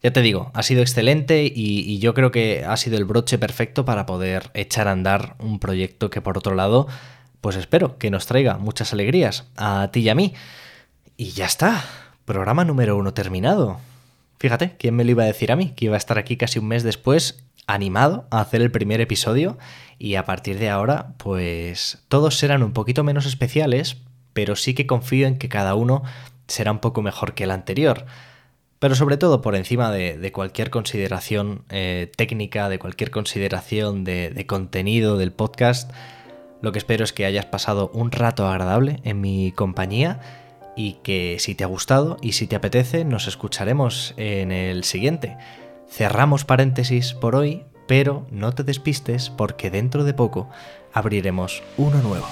Ya 0.00 0.12
te 0.12 0.22
digo, 0.22 0.52
ha 0.54 0.62
sido 0.62 0.80
excelente 0.80 1.42
y, 1.42 1.80
y, 1.80 1.98
yo 1.98 2.14
creo 2.14 2.30
que 2.30 2.64
ha 2.64 2.76
sido 2.76 2.96
el 2.98 3.04
broche 3.04 3.36
perfecto 3.36 3.84
para 3.84 4.06
poder 4.06 4.48
echar 4.54 4.86
a 4.86 4.92
andar 4.92 5.34
un 5.40 5.58
proyecto 5.58 6.08
que 6.08 6.20
por 6.20 6.38
otro 6.38 6.54
lado, 6.54 6.86
pues 7.40 7.56
espero 7.56 7.98
que 7.98 8.08
nos 8.08 8.26
traiga 8.26 8.58
muchas 8.58 8.92
alegrías 8.92 9.48
a 9.56 9.90
ti 9.90 10.02
y 10.02 10.08
a 10.08 10.14
mí. 10.14 10.34
Y 11.16 11.30
ya 11.30 11.46
está, 11.46 11.84
programa 12.24 12.64
número 12.64 12.96
uno 12.96 13.12
terminado. 13.12 13.80
Fíjate, 14.38 14.76
¿quién 14.78 14.94
me 14.94 15.04
lo 15.04 15.10
iba 15.10 15.24
a 15.24 15.26
decir 15.26 15.50
a 15.50 15.56
mí? 15.56 15.72
Que 15.74 15.86
iba 15.86 15.94
a 15.94 15.98
estar 15.98 16.18
aquí 16.18 16.36
casi 16.36 16.58
un 16.58 16.68
mes 16.68 16.82
después 16.84 17.44
animado 17.66 18.26
a 18.30 18.40
hacer 18.40 18.62
el 18.62 18.70
primer 18.70 19.00
episodio 19.00 19.58
y 19.98 20.14
a 20.14 20.24
partir 20.24 20.58
de 20.58 20.70
ahora 20.70 21.14
pues 21.18 22.02
todos 22.08 22.38
serán 22.38 22.62
un 22.62 22.72
poquito 22.72 23.04
menos 23.04 23.26
especiales, 23.26 23.98
pero 24.32 24.56
sí 24.56 24.74
que 24.74 24.86
confío 24.86 25.26
en 25.26 25.38
que 25.38 25.48
cada 25.48 25.74
uno 25.74 26.02
será 26.46 26.72
un 26.72 26.78
poco 26.78 27.02
mejor 27.02 27.34
que 27.34 27.44
el 27.44 27.50
anterior. 27.50 28.06
Pero 28.78 28.94
sobre 28.94 29.16
todo 29.16 29.42
por 29.42 29.56
encima 29.56 29.90
de, 29.90 30.32
cualquier 30.32 30.70
consideración 30.70 31.64
eh, 31.68 32.10
técnica, 32.16 32.68
de 32.68 32.78
cualquier 32.78 33.10
consideración 33.10 34.04
de, 34.04 34.30
de 34.30 34.46
contenido 34.46 35.18
del 35.18 35.32
podcast, 35.32 35.90
lo 36.62 36.70
que 36.70 36.78
espero 36.78 37.04
es 37.04 37.12
que 37.12 37.24
hayas 37.24 37.46
pasado 37.46 37.90
un 37.92 38.12
rato 38.12 38.46
agradable 38.46 39.00
en 39.02 39.20
mi 39.20 39.52
compañía 39.52 40.20
y 40.78 40.92
que 41.02 41.36
si 41.40 41.56
te 41.56 41.64
ha 41.64 41.66
gustado 41.66 42.16
y 42.22 42.32
si 42.32 42.46
te 42.46 42.54
apetece 42.54 43.04
nos 43.04 43.26
escucharemos 43.26 44.14
en 44.16 44.52
el 44.52 44.84
siguiente. 44.84 45.36
Cerramos 45.90 46.44
paréntesis 46.44 47.14
por 47.14 47.34
hoy, 47.34 47.64
pero 47.88 48.26
no 48.30 48.54
te 48.54 48.62
despistes 48.62 49.28
porque 49.28 49.70
dentro 49.70 50.04
de 50.04 50.14
poco 50.14 50.48
abriremos 50.92 51.64
uno 51.76 52.00
nuevo. 52.00 52.28